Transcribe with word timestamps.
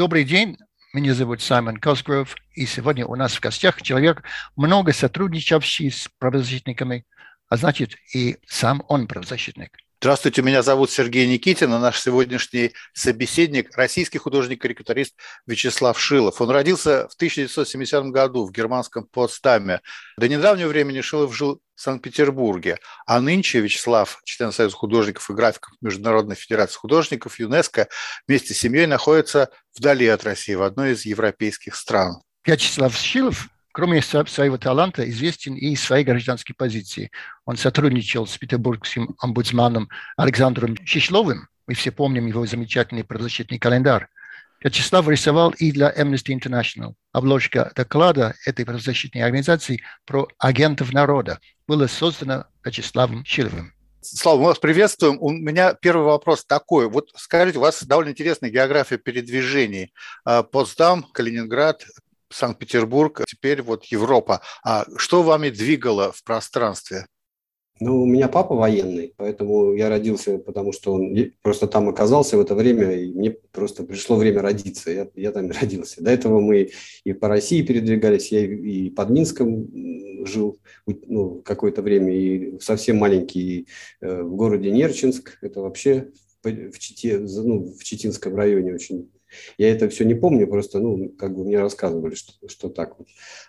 Добрый 0.00 0.24
день, 0.24 0.56
меня 0.94 1.12
зовут 1.12 1.42
Саймон 1.42 1.76
Косгров, 1.76 2.34
и 2.54 2.64
сегодня 2.64 3.04
у 3.04 3.16
нас 3.16 3.34
в 3.34 3.40
гостях 3.40 3.82
человек, 3.82 4.22
много 4.56 4.94
сотрудничавший 4.94 5.90
с 5.90 6.08
правозащитниками, 6.18 7.04
а 7.50 7.58
значит 7.58 7.96
и 8.14 8.38
сам 8.46 8.82
он 8.88 9.06
правозащитник. 9.06 9.76
Здравствуйте, 10.02 10.40
меня 10.40 10.62
зовут 10.62 10.90
Сергей 10.90 11.26
Никитин, 11.26 11.74
а 11.74 11.78
наш 11.78 12.00
сегодняшний 12.00 12.72
собеседник– 12.94 13.68
российский 13.76 14.16
художник-карикатурист 14.16 15.14
Вячеслав 15.46 16.00
Шилов. 16.00 16.40
Он 16.40 16.48
родился 16.48 17.06
в 17.08 17.14
1970 17.16 18.04
году 18.04 18.46
в 18.46 18.50
германском 18.50 19.04
Потсдаме. 19.04 19.82
До 20.16 20.26
недавнего 20.26 20.68
времени 20.68 21.02
Шилов 21.02 21.36
жил 21.36 21.60
в 21.74 21.82
Санкт-Петербурге, 21.82 22.78
а 23.04 23.20
нынче 23.20 23.60
Вячеслав, 23.60 24.22
член 24.24 24.52
Союза 24.52 24.74
художников 24.74 25.28
и 25.28 25.34
графиков 25.34 25.74
Международной 25.82 26.34
Федерации 26.34 26.78
художников 26.78 27.38
ЮНЕСКО, 27.38 27.88
вместе 28.26 28.54
с 28.54 28.58
семьей 28.58 28.86
находится 28.86 29.50
вдали 29.76 30.06
от 30.06 30.24
России, 30.24 30.54
в 30.54 30.62
одной 30.62 30.92
из 30.92 31.04
европейских 31.04 31.74
стран. 31.76 32.22
Вячеслав 32.46 32.96
Шилов 32.96 33.48
Кроме 33.72 34.02
своего 34.02 34.58
таланта, 34.58 35.08
известен 35.08 35.54
и 35.54 35.76
своей 35.76 36.04
гражданской 36.04 36.54
позиции. 36.54 37.10
Он 37.44 37.56
сотрудничал 37.56 38.26
с 38.26 38.36
петербургским 38.36 39.14
омбудсманом 39.20 39.88
Александром 40.16 40.76
Шишловым. 40.84 41.48
Мы 41.66 41.74
все 41.74 41.92
помним 41.92 42.26
его 42.26 42.44
замечательный 42.46 43.04
правозащитный 43.04 43.58
календарь. 43.58 44.08
Вячеслав 44.62 45.08
рисовал 45.08 45.50
и 45.52 45.72
для 45.72 45.90
Amnesty 45.90 46.36
International. 46.36 46.94
Обложка 47.12 47.72
доклада 47.74 48.34
этой 48.44 48.66
правозащитной 48.66 49.22
организации 49.22 49.82
про 50.04 50.28
агентов 50.38 50.92
народа 50.92 51.38
была 51.66 51.88
создана 51.88 52.46
Вячеславом 52.64 53.24
Шиловым. 53.24 53.72
Слава, 54.02 54.38
мы 54.38 54.44
вас 54.46 54.58
приветствуем. 54.58 55.18
У 55.20 55.30
меня 55.30 55.74
первый 55.74 56.06
вопрос 56.06 56.44
такой. 56.44 56.88
Вот 56.88 57.10
скажите, 57.16 57.58
у 57.58 57.60
вас 57.62 57.82
довольно 57.84 58.10
интересная 58.10 58.50
география 58.50 58.98
передвижений. 58.98 59.92
А, 60.24 60.42
Потсдам, 60.42 61.02
Калининград, 61.04 61.84
Санкт-Петербург, 62.30 63.22
теперь 63.26 63.62
вот 63.62 63.84
Европа. 63.86 64.40
А 64.64 64.84
что 64.96 65.22
вами 65.22 65.50
двигало 65.50 66.12
в 66.12 66.22
пространстве? 66.24 67.06
Ну, 67.82 68.02
у 68.02 68.06
меня 68.06 68.28
папа 68.28 68.54
военный, 68.54 69.14
поэтому 69.16 69.72
я 69.72 69.88
родился, 69.88 70.36
потому 70.36 70.70
что 70.70 70.92
он 70.92 71.16
просто 71.40 71.66
там 71.66 71.88
оказался 71.88 72.36
в 72.36 72.40
это 72.40 72.54
время, 72.54 72.92
и 72.94 73.10
мне 73.10 73.30
просто 73.30 73.84
пришло 73.84 74.16
время 74.16 74.42
родиться, 74.42 74.90
я, 74.90 75.08
я 75.14 75.32
там 75.32 75.50
родился. 75.50 76.04
До 76.04 76.10
этого 76.10 76.40
мы 76.40 76.68
и 77.04 77.12
по 77.14 77.28
России 77.28 77.62
передвигались, 77.62 78.32
я 78.32 78.44
и 78.44 78.90
под 78.90 79.08
Минском 79.08 79.66
жил 80.26 80.58
ну, 80.84 81.40
какое-то 81.40 81.80
время, 81.80 82.14
и 82.14 82.58
совсем 82.60 82.98
маленький 82.98 83.66
э, 84.02 84.22
в 84.24 84.36
городе 84.36 84.70
Нерчинск, 84.70 85.38
это 85.40 85.62
вообще 85.62 86.10
в, 86.42 86.78
Чите, 86.78 87.18
ну, 87.18 87.64
в 87.64 87.82
Читинском 87.82 88.34
районе 88.34 88.74
очень 88.74 89.10
я 89.58 89.70
это 89.70 89.88
все 89.88 90.04
не 90.04 90.14
помню, 90.14 90.46
просто, 90.46 90.80
ну, 90.80 91.10
как 91.18 91.36
бы 91.36 91.44
мне 91.44 91.60
рассказывали, 91.60 92.14
что, 92.14 92.32
что 92.48 92.68
так 92.68 92.98
вот. 92.98 93.08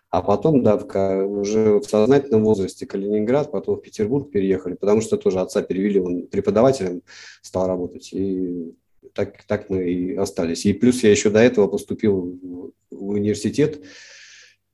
А 0.10 0.22
потом, 0.22 0.64
да, 0.64 0.78
в, 0.78 0.86
уже 1.26 1.80
в 1.80 1.84
сознательном 1.84 2.44
возрасте 2.44 2.86
Калининград, 2.86 3.52
потом 3.52 3.78
в 3.78 3.82
Петербург 3.82 4.32
переехали, 4.32 4.76
потому 4.76 5.02
что 5.02 5.18
тоже 5.18 5.40
отца 5.40 5.62
перевели, 5.62 6.00
он 6.00 6.28
преподавателем 6.28 7.02
стал 7.42 7.68
работать, 7.68 8.12
и 8.14 8.74
так, 9.14 9.44
так 9.44 9.70
мы 9.70 9.90
и 9.90 10.16
остались. 10.16 10.66
И 10.66 10.74
плюс 10.74 11.04
я 11.04 11.12
еще 11.12 11.30
до 11.30 11.40
этого 11.40 11.68
поступил 11.68 12.72
в 12.90 13.08
университет, 13.08 13.82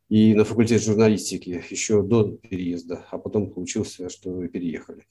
и 0.10 0.34
на 0.34 0.46
факультет 0.46 0.82
журналистики 0.82 1.64
еще 1.70 2.02
до 2.02 2.32
переезда, 2.32 3.06
а 3.12 3.18
потом 3.18 3.52
получился, 3.52 4.10
что 4.10 4.48
переехали. 4.48 5.06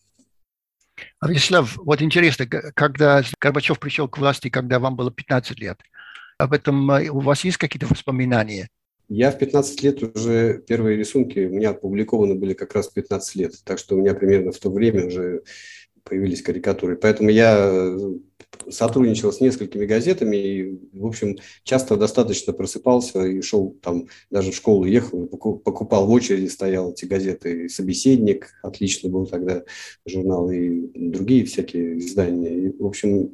Вячеслав, 1.22 1.76
вот 1.76 2.02
интересно, 2.02 2.46
когда 2.46 3.22
Горбачев 3.40 3.78
пришел 3.78 4.08
к 4.08 4.18
власти, 4.18 4.48
когда 4.48 4.78
вам 4.78 4.96
было 4.96 5.10
15 5.10 5.58
лет, 5.58 5.80
об 6.38 6.52
этом 6.52 6.90
э, 6.90 7.08
у 7.08 7.20
вас 7.20 7.44
есть 7.44 7.56
какие-то 7.56 7.86
воспоминания? 7.86 8.68
Я 9.08 9.30
в 9.30 9.38
15 9.38 9.82
лет 9.82 10.02
уже 10.02 10.62
первые 10.66 10.96
рисунки 10.96 11.46
у 11.46 11.50
меня 11.50 11.70
опубликованы 11.70 12.34
были 12.34 12.54
как 12.54 12.74
раз 12.74 12.88
в 12.88 12.94
15 12.94 13.36
лет, 13.36 13.52
так 13.64 13.78
что 13.78 13.94
у 13.94 13.98
меня 13.98 14.14
примерно 14.14 14.52
в 14.52 14.58
то 14.58 14.70
время 14.70 15.06
уже 15.06 15.42
появились 16.02 16.42
карикатуры. 16.42 16.96
Поэтому 16.96 17.30
я 17.30 17.56
э, 17.56 17.98
сотрудничал 18.70 19.32
с 19.32 19.40
несколькими 19.40 19.86
газетами 19.86 20.36
и, 20.36 20.80
в 20.92 21.06
общем, 21.06 21.36
часто 21.64 21.96
достаточно 21.96 22.52
просыпался 22.52 23.24
и 23.24 23.40
шел 23.42 23.76
там, 23.82 24.06
даже 24.30 24.52
в 24.52 24.56
школу 24.56 24.84
ехал, 24.84 25.26
покупал 25.26 26.06
в 26.06 26.10
очереди, 26.10 26.48
стоял 26.48 26.92
эти 26.92 27.04
газеты. 27.04 27.68
«Собеседник» 27.68 28.54
отлично 28.62 29.10
был 29.10 29.26
тогда 29.26 29.62
журнал 30.04 30.50
и 30.50 30.90
другие 30.94 31.44
всякие 31.44 31.98
издания. 31.98 32.68
И, 32.68 32.76
в 32.78 32.86
общем, 32.86 33.30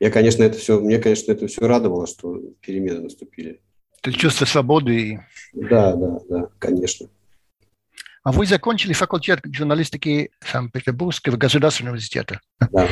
я, 0.00 0.10
конечно, 0.10 0.42
это 0.42 0.58
все, 0.58 0.80
мне, 0.80 0.98
конечно, 0.98 1.32
это 1.32 1.46
все 1.46 1.66
радовало, 1.66 2.06
что 2.06 2.40
перемены 2.60 3.00
наступили. 3.00 3.60
То 4.02 4.12
чувство 4.12 4.44
свободы? 4.44 5.20
Да, 5.54 5.94
да, 5.96 6.20
да, 6.28 6.48
конечно. 6.58 7.08
А 8.24 8.32
вы 8.32 8.46
закончили 8.46 8.94
факультет 8.94 9.40
журналистики 9.52 10.30
Санкт-Петербургского 10.40 11.36
государственного 11.36 11.92
университета. 11.92 12.40
Да. 12.72 12.88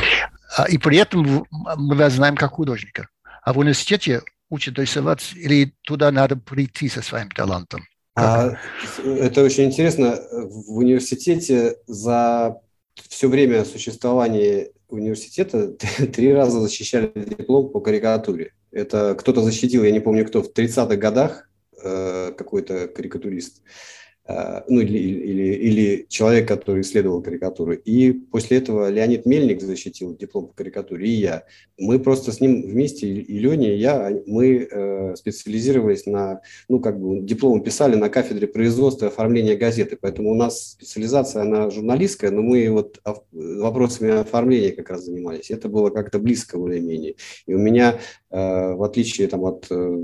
А, 0.59 0.69
и 0.69 0.77
при 0.77 0.99
этом 0.99 1.47
мы 1.51 1.97
вас 1.97 2.13
знаем 2.13 2.37
как 2.37 2.53
художника. 2.53 3.09
А 3.43 3.55
в 3.55 3.59
университете 3.59 4.21
учат 4.51 4.79
рисовать 4.79 5.33
или 5.35 5.73
туда 5.83 6.13
надо 6.13 6.37
прийти 6.37 6.91
со 6.91 7.01
своим 7.01 7.31
талантом? 7.31 7.83
А, 8.15 8.59
это 9.07 9.43
очень 9.43 9.65
интересно. 9.65 10.21
В 10.31 10.77
университете 10.77 11.77
за 11.87 12.61
все 13.09 13.29
время 13.29 13.65
существования 13.65 14.69
университета 14.89 15.69
три 16.13 16.35
раза 16.35 16.61
защищали 16.61 17.11
диплом 17.17 17.71
по 17.71 17.81
карикатуре. 17.81 18.53
Это 18.71 19.15
кто-то 19.19 19.41
защитил, 19.41 19.83
я 19.83 19.91
не 19.91 20.01
помню 20.01 20.27
кто, 20.27 20.43
в 20.43 20.53
30-х 20.53 20.97
годах 20.97 21.49
э, 21.83 22.33
какой-то 22.37 22.89
карикатурист. 22.89 23.63
Э, 24.25 24.63
ну 24.69 24.81
или, 24.81 24.99
или, 24.99 25.55
или 25.55 26.07
человек, 26.09 26.47
который 26.47 26.83
исследовал 26.83 27.23
карикатуры. 27.23 27.77
И 27.77 28.13
после 28.13 28.59
этого 28.59 28.89
Леонид 28.89 29.27
Мельник 29.27 29.61
защитил 29.61 30.17
диплом 30.17 30.47
по 30.47 30.55
карикатуре, 30.55 31.09
и 31.09 31.15
я. 31.15 31.45
Мы 31.77 31.99
просто 31.99 32.31
с 32.31 32.41
ним 32.41 32.63
вместе, 32.63 33.09
и 33.09 33.39
Леня, 33.39 33.75
и 33.75 33.79
я, 33.79 34.13
мы 34.27 34.69
э, 34.71 35.17
специализировались 35.17 36.07
на, 36.07 36.41
ну 36.69 36.79
как 36.79 37.01
бы 37.01 37.21
диплом 37.21 37.65
писали 37.65 37.97
на 37.97 38.09
кафедре 38.09 38.47
производства 38.47 39.07
и 39.07 39.09
оформления 39.09 39.57
газеты, 39.57 39.99
поэтому 40.01 40.31
у 40.31 40.35
нас 40.35 40.73
специализация, 40.73 41.43
она 41.43 41.69
журналистская, 41.71 42.31
но 42.31 42.43
мы 42.43 42.71
вот 42.71 43.01
вопросами 43.33 44.21
оформления 44.21 44.71
как 44.71 44.91
раз 44.91 45.05
занимались. 45.05 45.51
Это 45.51 45.69
было 45.69 45.91
как-то 45.91 46.21
близко 46.21 46.59
более-менее. 46.59 47.17
И 47.47 47.55
у 47.55 47.59
меня, 47.59 47.99
э, 48.31 48.75
в 48.75 48.85
отличие 48.85 49.27
там 49.27 49.45
от 49.45 49.67
э, 49.71 49.99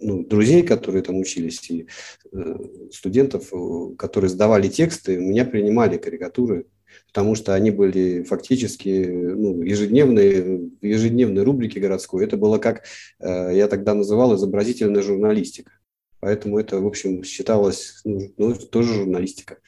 ну, 0.00 0.24
друзей, 0.24 0.62
которые 0.62 1.02
там 1.02 1.18
учились, 1.18 1.70
и 1.70 1.86
э, 2.32 2.56
студентов, 2.92 3.52
э, 3.52 3.94
которые 3.96 4.30
сдавали 4.30 4.68
тексты, 4.68 5.16
меня 5.16 5.44
принимали 5.44 5.96
карикатуры, 5.96 6.66
потому 7.08 7.34
что 7.34 7.54
они 7.54 7.70
были 7.70 8.22
фактически 8.22 9.06
ну, 9.06 9.62
ежедневные, 9.62 10.42
в 10.80 10.84
ежедневной 10.84 11.42
рубрике 11.44 11.80
городской. 11.80 12.24
Это 12.24 12.36
было 12.36 12.58
как, 12.58 12.82
э, 13.20 13.50
я 13.54 13.68
тогда 13.68 13.94
называл, 13.94 14.34
изобразительная 14.36 15.02
журналистика. 15.02 15.72
Поэтому 16.20 16.58
это, 16.58 16.80
в 16.80 16.86
общем, 16.86 17.22
считалось 17.24 18.00
ну, 18.04 18.32
ну 18.36 18.54
тоже 18.54 18.94
журналистика. 18.94 19.58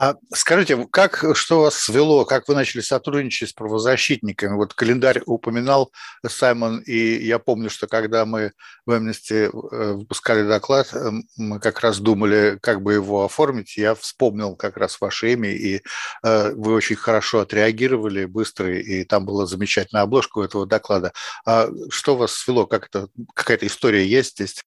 А 0.00 0.14
скажите, 0.32 0.86
как, 0.90 1.22
что 1.34 1.60
вас 1.60 1.74
свело, 1.74 2.24
как 2.24 2.48
вы 2.48 2.54
начали 2.54 2.80
сотрудничать 2.80 3.50
с 3.50 3.52
правозащитниками? 3.52 4.54
Вот 4.54 4.72
календарь 4.72 5.20
упоминал 5.26 5.92
Саймон, 6.26 6.78
и 6.78 7.22
я 7.22 7.38
помню, 7.38 7.68
что 7.68 7.86
когда 7.86 8.24
мы 8.24 8.52
в 8.86 8.92
Amnesty 8.92 9.50
э, 9.50 9.92
выпускали 9.92 10.48
доклад, 10.48 10.88
э, 10.94 11.10
мы 11.36 11.60
как 11.60 11.80
раз 11.80 11.98
думали, 11.98 12.58
как 12.62 12.80
бы 12.80 12.94
его 12.94 13.26
оформить. 13.26 13.76
Я 13.76 13.94
вспомнил 13.94 14.56
как 14.56 14.78
раз 14.78 14.98
ваше 15.02 15.34
имя, 15.34 15.52
и 15.52 15.82
э, 16.24 16.52
вы 16.54 16.72
очень 16.72 16.96
хорошо 16.96 17.40
отреагировали, 17.40 18.24
быстро, 18.24 18.74
и 18.74 19.04
там 19.04 19.26
была 19.26 19.44
замечательная 19.44 20.04
обложка 20.04 20.38
у 20.38 20.42
этого 20.42 20.64
доклада. 20.64 21.12
А 21.44 21.68
что 21.90 22.16
вас 22.16 22.32
свело? 22.32 22.66
Как 22.66 22.86
это, 22.86 23.08
какая-то 23.34 23.66
история 23.66 24.06
есть 24.06 24.36
здесь? 24.36 24.62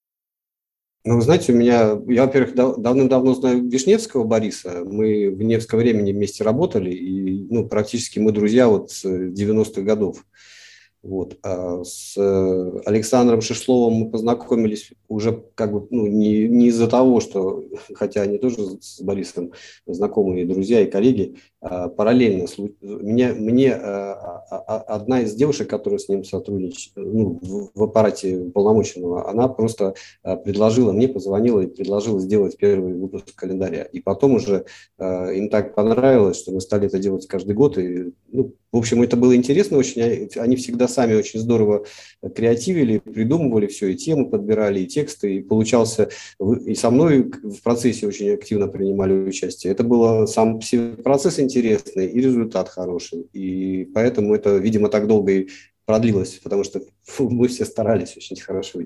Ну, 1.05 1.19
знаете, 1.19 1.51
у 1.51 1.55
меня, 1.57 1.99
я, 2.07 2.25
во-первых, 2.25 2.55
дав- 2.55 2.77
давным-давно 2.77 3.33
знаю 3.33 3.67
Вишневского 3.67 4.23
Бориса. 4.23 4.83
Мы 4.85 5.29
в 5.29 5.43
Невском 5.43 5.79
времени 5.79 6.13
вместе 6.13 6.45
работали, 6.45 6.91
и 6.91 7.45
ну, 7.49 7.67
практически 7.67 8.19
мы 8.19 8.31
друзья 8.31 8.69
вот 8.69 8.91
с 8.91 9.03
90-х 9.03 9.81
годов. 9.81 10.25
Вот. 11.01 11.37
А 11.43 11.83
с 11.83 12.15
э, 12.15 12.81
Александром 12.85 13.41
Шишловым 13.41 13.93
мы 13.95 14.11
познакомились 14.11 14.91
уже 15.09 15.43
как 15.55 15.73
бы 15.73 15.85
ну, 15.91 16.07
не, 16.07 16.47
не 16.47 16.67
из-за 16.67 16.87
того, 16.87 17.19
что, 17.19 17.65
хотя 17.93 18.21
они 18.21 18.37
тоже 18.37 18.79
с 18.79 19.01
Борисом 19.01 19.51
знакомые 19.85 20.45
друзья 20.45 20.79
и 20.79 20.89
коллеги, 20.89 21.35
параллельно. 21.63 22.45
Мне, 22.81 23.31
мне 23.31 23.73
а, 23.73 24.43
а, 24.49 24.77
одна 24.95 25.21
из 25.21 25.33
девушек, 25.33 25.69
которая 25.69 25.97
с 25.97 26.09
ним 26.09 26.25
сотрудничает 26.25 26.91
ну, 26.95 27.39
в, 27.73 27.83
аппарате 27.83 28.51
полномоченного, 28.53 29.29
она 29.29 29.47
просто 29.47 29.93
предложила 30.43 30.91
мне, 30.91 31.07
позвонила 31.07 31.61
и 31.61 31.67
предложила 31.67 32.19
сделать 32.19 32.57
первый 32.57 32.93
выпуск 32.93 33.33
календаря. 33.35 33.83
И 33.83 34.01
потом 34.01 34.35
уже 34.35 34.65
им 34.99 35.49
так 35.49 35.73
понравилось, 35.75 36.37
что 36.37 36.51
мы 36.51 36.59
стали 36.59 36.87
это 36.87 36.99
делать 36.99 37.27
каждый 37.27 37.55
год. 37.55 37.77
И, 37.77 38.11
ну, 38.31 38.53
в 38.71 38.77
общем, 38.77 39.01
это 39.01 39.15
было 39.15 39.35
интересно 39.35 39.77
очень. 39.77 40.29
Они 40.35 40.55
всегда 40.55 40.87
сами 40.87 41.13
очень 41.13 41.39
здорово 41.39 41.85
креативили, 42.35 42.97
придумывали 42.99 43.67
все, 43.67 43.89
и 43.89 43.95
темы 43.95 44.29
подбирали, 44.29 44.81
и 44.81 44.87
тексты, 44.87 45.35
и 45.35 45.41
получался, 45.41 46.09
и 46.65 46.75
со 46.75 46.89
мной 46.89 47.31
в 47.43 47.61
процессе 47.61 48.07
очень 48.07 48.31
активно 48.31 48.67
принимали 48.67 49.13
участие. 49.13 49.71
Это 49.71 49.83
было 49.83 50.25
сам 50.25 50.59
процесс 51.03 51.39
интересный 51.39 51.52
и 51.59 52.19
результат 52.21 52.69
хороший, 52.69 53.21
и 53.33 53.85
поэтому 53.93 54.35
это, 54.35 54.57
видимо, 54.57 54.89
так 54.89 55.07
долго 55.07 55.31
и 55.31 55.49
продлилось, 55.85 56.39
потому 56.43 56.63
что 56.63 56.81
фу, 57.03 57.29
мы 57.29 57.47
все 57.47 57.65
старались 57.65 58.15
очень 58.15 58.39
хорошо. 58.39 58.79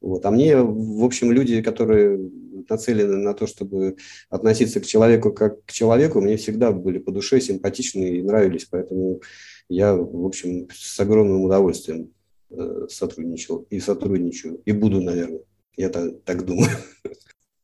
Вот. 0.00 0.24
А 0.24 0.30
мне, 0.30 0.56
в 0.56 1.04
общем, 1.04 1.32
люди, 1.32 1.60
которые 1.62 2.30
нацелены 2.68 3.16
на 3.16 3.34
то, 3.34 3.46
чтобы 3.46 3.96
относиться 4.30 4.80
к 4.80 4.86
человеку 4.86 5.32
как 5.32 5.64
к 5.64 5.72
человеку, 5.72 6.20
мне 6.20 6.36
всегда 6.36 6.70
были 6.70 6.98
по 6.98 7.10
душе, 7.10 7.40
симпатичны 7.40 8.18
и 8.18 8.22
нравились, 8.22 8.66
поэтому 8.70 9.20
я, 9.68 9.94
в 9.94 10.24
общем, 10.24 10.68
с 10.72 10.98
огромным 11.00 11.42
удовольствием 11.42 12.12
э, 12.50 12.86
сотрудничал 12.88 13.66
и 13.70 13.80
сотрудничаю, 13.80 14.60
и 14.64 14.72
буду, 14.72 15.00
наверное. 15.00 15.40
Я 15.76 15.90
так, 15.90 16.22
так 16.24 16.44
думаю. 16.44 16.70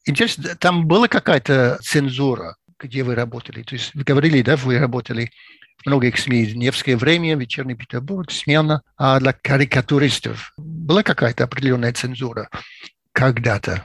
Интересно, 0.06 0.56
там 0.60 0.86
была 0.86 1.08
какая-то 1.08 1.78
цензура, 1.82 2.56
где 2.78 3.02
вы 3.02 3.14
работали? 3.14 3.62
То 3.62 3.74
есть 3.74 3.94
вы 3.94 4.02
говорили, 4.02 4.42
да, 4.42 4.56
вы 4.56 4.78
работали 4.78 5.30
в 5.78 5.86
многих 5.86 6.18
СМИ, 6.18 6.52
Невское 6.54 6.96
время, 6.96 7.36
Вечерний 7.36 7.74
Петербург, 7.74 8.30
смена, 8.30 8.82
а 8.96 9.18
для 9.20 9.32
карикатуристов 9.32 10.52
была 10.56 11.02
какая-то 11.02 11.44
определенная 11.44 11.92
цензура 11.92 12.48
когда-то? 13.12 13.84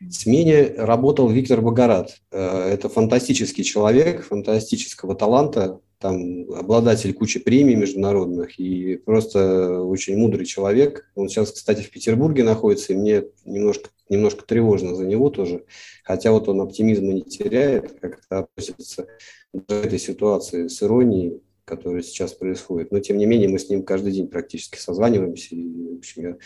В 0.00 0.12
смене 0.12 0.74
работал 0.78 1.28
Виктор 1.28 1.60
Богорат. 1.60 2.16
Э, 2.32 2.70
это 2.72 2.88
фантастический 2.88 3.64
человек, 3.64 4.24
фантастического 4.24 5.14
таланта, 5.14 5.80
там 5.98 6.50
обладатель 6.52 7.12
кучи 7.12 7.38
премий 7.38 7.74
международных 7.74 8.58
и 8.58 8.96
просто 8.96 9.82
очень 9.82 10.16
мудрый 10.16 10.46
человек. 10.46 11.10
Он 11.14 11.28
сейчас, 11.28 11.52
кстати, 11.52 11.82
в 11.82 11.90
Петербурге 11.90 12.42
находится, 12.42 12.94
и 12.94 12.96
мне 12.96 13.24
немножко, 13.44 13.90
немножко 14.10 14.44
тревожно 14.44 14.94
за 14.94 15.06
него 15.06 15.30
тоже. 15.30 15.64
Хотя 16.04 16.32
вот 16.32 16.48
он 16.48 16.60
оптимизма 16.60 17.12
не 17.12 17.22
теряет, 17.22 17.98
как-то 18.00 18.40
относится 18.40 19.06
к 19.52 19.72
этой 19.72 19.98
ситуации 19.98 20.68
с 20.68 20.82
иронией, 20.82 21.40
которая 21.64 22.02
сейчас 22.02 22.32
происходит. 22.32 22.90
Но, 22.90 23.00
тем 23.00 23.16
не 23.16 23.26
менее, 23.26 23.48
мы 23.48 23.58
с 23.58 23.68
ним 23.68 23.84
каждый 23.84 24.12
день 24.12 24.28
практически 24.28 24.76
созваниваемся. 24.76 25.54
И, 25.54 25.94
в 25.94 25.98
общем, 25.98 26.22
я 26.22 26.36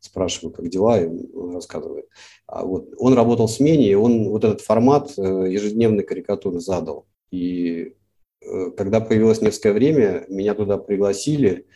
спрашиваю, 0.00 0.52
как 0.52 0.68
дела, 0.68 1.00
и 1.00 1.08
рассказывает. 1.52 2.06
А 2.46 2.64
вот 2.64 2.94
он 2.98 3.14
работал 3.14 3.46
в 3.46 3.52
смене, 3.52 3.90
и 3.90 3.94
он 3.94 4.28
вот 4.28 4.44
этот 4.44 4.60
формат 4.60 5.12
э, 5.16 5.22
ежедневной 5.22 6.02
карикатуры 6.02 6.60
задал. 6.60 7.06
И 7.30 7.94
э, 8.40 8.70
когда 8.76 9.00
появилось 9.00 9.40
Невское 9.40 9.72
время, 9.72 10.24
меня 10.28 10.54
туда 10.54 10.78
пригласили, 10.78 11.66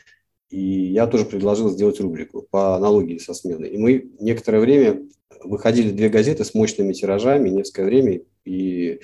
и 0.53 0.93
я 0.93 1.07
тоже 1.07 1.25
предложил 1.25 1.71
сделать 1.71 1.99
рубрику 1.99 2.47
по 2.51 2.77
аналогии 2.77 3.17
со 3.17 3.33
сменой. 3.33 3.71
И 3.71 3.79
мы 3.79 4.11
некоторое 4.21 4.61
время 4.61 5.03
выходили 5.43 5.91
две 5.91 6.11
газеты 6.11 6.45
с 6.45 6.55
мощными 6.55 6.93
тиражами, 6.93 7.49
Невское 7.49 7.87
время 7.87 8.21
и 8.45 9.01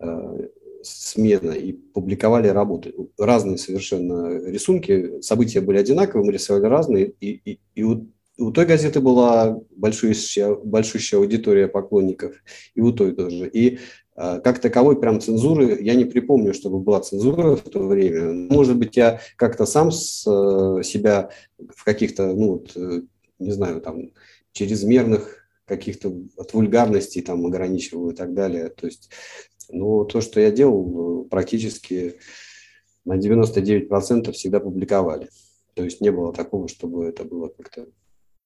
э, 0.00 0.48
смена, 0.82 1.52
и 1.52 1.72
публиковали 1.72 2.48
работы. 2.48 2.92
Разные 3.16 3.58
совершенно 3.58 4.44
рисунки, 4.44 5.20
события 5.20 5.60
были 5.60 5.78
одинаковые, 5.78 6.26
мы 6.26 6.32
рисовали 6.32 6.66
разные, 6.66 7.12
и, 7.20 7.40
и, 7.44 7.60
и 7.76 7.82
вот 7.84 8.02
у 8.36 8.50
той 8.50 8.66
газеты 8.66 9.00
была 9.00 9.60
большущая, 9.70 10.54
большущая 10.54 11.20
аудитория 11.20 11.68
поклонников, 11.68 12.34
и 12.74 12.80
у 12.80 12.92
той 12.92 13.14
тоже. 13.14 13.48
И 13.48 13.78
как 14.18 14.60
таковой 14.60 14.98
прям 14.98 15.20
цензуры, 15.20 15.80
я 15.80 15.94
не 15.94 16.04
припомню, 16.04 16.52
чтобы 16.52 16.80
была 16.80 17.00
цензура 17.00 17.54
в 17.54 17.62
то 17.62 17.86
время. 17.86 18.32
Может 18.32 18.76
быть, 18.76 18.96
я 18.96 19.20
как-то 19.36 19.64
сам 19.64 19.92
с, 19.92 20.26
э, 20.26 20.82
себя 20.82 21.30
в 21.56 21.84
каких-то, 21.84 22.26
ну, 22.34 22.54
вот, 22.54 22.76
э, 22.76 23.02
не 23.38 23.52
знаю, 23.52 23.80
там, 23.80 24.10
чрезмерных 24.52 25.46
каких-то 25.66 26.12
от 26.36 26.52
вульгарностей 26.52 27.22
там 27.22 27.46
ограничиваю 27.46 28.12
и 28.12 28.16
так 28.16 28.34
далее. 28.34 28.70
То 28.70 28.86
есть, 28.86 29.10
ну, 29.68 30.04
то, 30.04 30.20
что 30.20 30.40
я 30.40 30.50
делал, 30.50 31.26
э, 31.26 31.28
практически 31.28 32.18
на 33.04 33.18
99% 33.18 34.32
всегда 34.32 34.58
публиковали. 34.58 35.28
То 35.74 35.84
есть 35.84 36.00
не 36.00 36.10
было 36.10 36.32
такого, 36.32 36.66
чтобы 36.66 37.04
это 37.04 37.22
было 37.24 37.48
как-то 37.48 37.86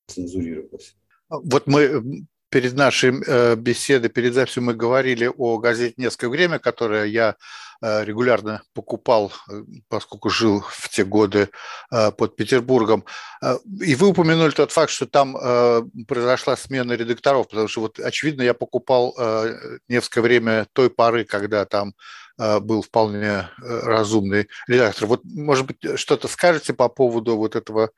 цензурировалось. 0.06 0.96
Вот 1.30 1.66
мы 1.66 2.26
перед 2.52 2.74
нашей 2.74 3.14
э, 3.26 3.56
беседой, 3.56 4.10
перед 4.10 4.34
записью 4.34 4.62
мы 4.62 4.74
говорили 4.74 5.28
о 5.38 5.56
газете 5.56 5.94
«Несколько 5.96 6.28
время», 6.28 6.58
которую 6.58 7.10
я 7.10 7.36
э, 7.80 8.04
регулярно 8.04 8.62
покупал, 8.74 9.32
э, 9.50 9.62
поскольку 9.88 10.28
жил 10.28 10.62
в 10.68 10.90
те 10.90 11.04
годы 11.04 11.48
под 11.90 12.36
Петербургом. 12.36 13.04
И 13.80 13.94
вы 13.94 14.08
упомянули 14.08 14.50
тот 14.50 14.70
факт, 14.70 14.90
что 14.90 15.06
там 15.06 15.34
произошла 16.06 16.56
смена 16.56 16.92
редакторов, 16.92 17.48
потому 17.48 17.68
что, 17.68 17.80
вот, 17.80 17.98
очевидно, 17.98 18.42
я 18.42 18.54
покупал 18.54 19.16
«Невское 19.88 20.22
время» 20.22 20.66
той 20.72 20.90
поры, 20.90 21.24
когда 21.24 21.64
там 21.64 21.94
был 22.36 22.82
вполне 22.82 23.48
разумный 23.58 24.48
редактор. 24.68 25.06
Вот, 25.06 25.20
может 25.24 25.66
быть, 25.66 25.98
что-то 25.98 26.28
скажете 26.28 26.72
по 26.74 26.88
поводу 26.88 27.36
вот 27.36 27.56
этого 27.56 27.90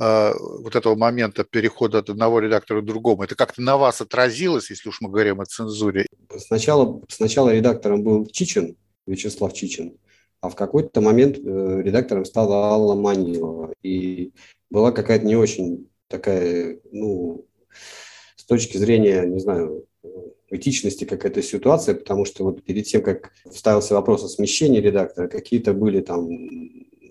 вот 0.00 0.76
этого 0.76 0.94
момента 0.94 1.44
перехода 1.44 1.98
от 1.98 2.08
одного 2.08 2.40
редактора 2.40 2.80
к 2.80 2.86
другому, 2.86 3.24
это 3.24 3.34
как-то 3.34 3.60
на 3.60 3.76
вас 3.76 4.00
отразилось, 4.00 4.70
если 4.70 4.88
уж 4.88 5.00
мы 5.00 5.10
говорим 5.10 5.40
о 5.40 5.46
цензуре? 5.46 6.06
Сначала, 6.38 7.02
сначала 7.08 7.50
редактором 7.54 8.02
был 8.02 8.26
Чичин, 8.26 8.76
Вячеслав 9.06 9.52
Чичин, 9.52 9.98
а 10.40 10.48
в 10.48 10.56
какой-то 10.56 11.02
момент 11.02 11.38
э, 11.38 11.82
редактором 11.82 12.24
стала 12.24 12.70
Алла 12.70 12.94
Манилова. 12.94 13.74
И 13.82 14.32
была 14.70 14.90
какая-то 14.90 15.26
не 15.26 15.36
очень 15.36 15.88
такая, 16.08 16.80
ну, 16.92 17.44
с 18.36 18.44
точки 18.44 18.78
зрения, 18.78 19.24
не 19.26 19.38
знаю, 19.38 19.84
этичности 20.48 21.04
какая-то 21.04 21.42
ситуация, 21.42 21.94
потому 21.94 22.24
что 22.24 22.44
вот 22.44 22.64
перед 22.64 22.86
тем, 22.86 23.02
как 23.02 23.32
вставился 23.50 23.94
вопрос 23.94 24.24
о 24.24 24.28
смещении 24.28 24.80
редактора, 24.80 25.28
какие-то 25.28 25.74
были 25.74 26.00
там 26.00 26.28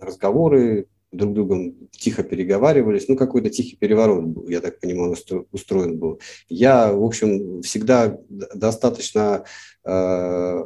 разговоры, 0.02 0.88
друг 1.12 1.34
другом 1.34 1.76
тихо 1.92 2.24
переговаривались. 2.24 3.08
Ну, 3.08 3.16
какой-то 3.16 3.50
тихий 3.50 3.76
переворот, 3.76 4.26
был, 4.26 4.48
я 4.48 4.62
так 4.62 4.80
понимаю, 4.80 5.16
устроен 5.52 5.98
был. 5.98 6.20
Я, 6.48 6.94
в 6.94 7.04
общем, 7.04 7.62
всегда 7.62 8.18
достаточно 8.30 9.44
э, 9.86 10.64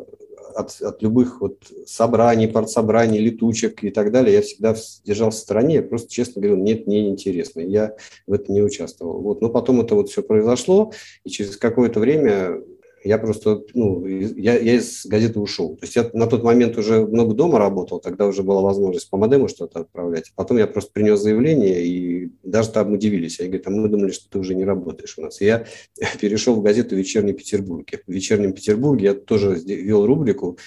от, 0.55 0.81
от 0.81 1.01
любых 1.01 1.41
вот 1.41 1.63
собраний, 1.85 2.47
партсобраний, 2.47 3.19
летучек 3.19 3.83
и 3.83 3.89
так 3.89 4.11
далее, 4.11 4.35
я 4.35 4.41
всегда 4.41 4.75
держался 5.03 5.39
в 5.39 5.41
стороне, 5.41 5.75
я 5.75 5.83
просто 5.83 6.11
честно 6.11 6.41
говорю, 6.41 6.61
мне 6.61 6.75
неинтересно, 6.85 7.61
я 7.61 7.95
в 8.27 8.33
этом 8.33 8.55
не 8.55 8.61
участвовал. 8.61 9.21
Вот. 9.21 9.41
Но 9.41 9.49
потом 9.49 9.81
это 9.81 9.95
вот 9.95 10.09
все 10.09 10.21
произошло, 10.21 10.91
и 11.23 11.29
через 11.29 11.57
какое-то 11.57 11.99
время 11.99 12.61
я 13.03 13.17
просто, 13.17 13.63
ну, 13.73 14.05
я, 14.05 14.57
я 14.57 14.75
из 14.75 15.05
газеты 15.05 15.39
ушел. 15.39 15.75
То 15.75 15.83
есть 15.83 15.95
я 15.95 16.09
на 16.13 16.27
тот 16.27 16.43
момент 16.43 16.77
уже 16.77 17.05
много 17.05 17.33
дома 17.33 17.59
работал, 17.59 17.99
тогда 17.99 18.25
уже 18.27 18.43
была 18.43 18.61
возможность 18.61 19.09
по 19.09 19.17
модему 19.17 19.47
что-то 19.47 19.81
отправлять. 19.81 20.31
Потом 20.35 20.57
я 20.57 20.67
просто 20.67 20.91
принес 20.91 21.19
заявление, 21.19 21.85
и 21.85 22.31
даже 22.43 22.69
там 22.69 22.93
удивились. 22.93 23.39
Они 23.39 23.49
говорят, 23.49 23.67
а 23.67 23.71
мы 23.71 23.89
думали, 23.89 24.11
что 24.11 24.29
ты 24.29 24.39
уже 24.39 24.55
не 24.55 24.63
работаешь 24.63 25.17
у 25.17 25.21
нас. 25.21 25.41
И 25.41 25.45
я 25.45 25.65
перешел 26.21 26.55
в 26.55 26.61
газету 26.61 26.95
«Вечерний 26.95 27.33
Петербург». 27.33 27.87
В 28.07 28.11
«Вечернем 28.11 28.53
Петербурге» 28.53 29.05
я 29.05 29.13
тоже 29.13 29.55
вел 29.55 30.05
рубрику, 30.05 30.57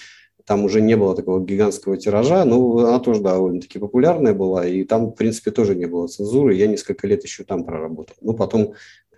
там 0.47 0.65
уже 0.65 0.81
не 0.81 0.97
было 0.97 1.17
такого 1.17 1.45
гигантского 1.45 1.97
тиража, 1.97 2.45
но 2.45 2.79
она 2.79 3.01
тоже 3.01 3.21
довольно-таки 3.21 3.81
популярная 3.81 4.33
была, 4.33 4.65
и 4.65 4.85
там, 4.85 5.09
в 5.09 5.15
принципе, 5.15 5.51
тоже 5.51 5.75
не 5.75 5.87
было 5.87 6.07
цензуры, 6.07 6.55
я 6.55 6.69
несколько 6.69 7.09
лет 7.09 7.25
еще 7.25 7.43
там 7.43 7.65
проработал. 7.65 8.15
Ну, 8.21 8.33
потом 8.33 8.75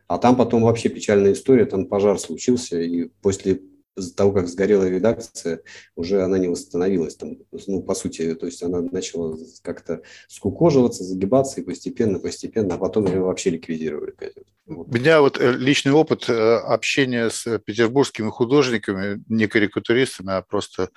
а 0.08 0.18
там 0.18 0.36
потом 0.36 0.62
вообще 0.62 0.88
печальная 0.88 1.32
история, 1.32 1.66
там 1.66 1.86
пожар 1.86 2.18
случился, 2.18 2.80
и 2.80 3.04
после 3.22 3.60
того, 4.16 4.32
как 4.32 4.48
сгорела 4.48 4.88
редакция, 4.88 5.60
уже 5.96 6.22
она 6.22 6.38
не 6.38 6.48
восстановилась. 6.48 7.16
Там, 7.16 7.36
ну, 7.66 7.82
по 7.82 7.94
сути, 7.94 8.34
то 8.34 8.46
есть 8.46 8.62
она 8.62 8.80
начала 8.80 9.36
как-то 9.62 10.02
скукоживаться, 10.28 11.04
загибаться, 11.04 11.60
и 11.60 11.64
постепенно, 11.64 12.18
постепенно, 12.18 12.74
а 12.74 12.78
потом 12.78 13.06
ее 13.06 13.20
вообще 13.20 13.50
ликвидировали. 13.50 14.14
Вот. 14.66 14.88
У 14.88 14.94
меня 14.94 15.20
вот 15.20 15.40
э, 15.40 15.52
личный 15.52 15.92
опыт 15.92 16.28
э, 16.28 16.32
общения 16.32 17.30
с 17.30 17.58
петербургскими 17.58 18.30
художниками, 18.30 19.22
не 19.28 19.46
карикатуристами, 19.46 20.32
а 20.32 20.42
просто 20.42 20.90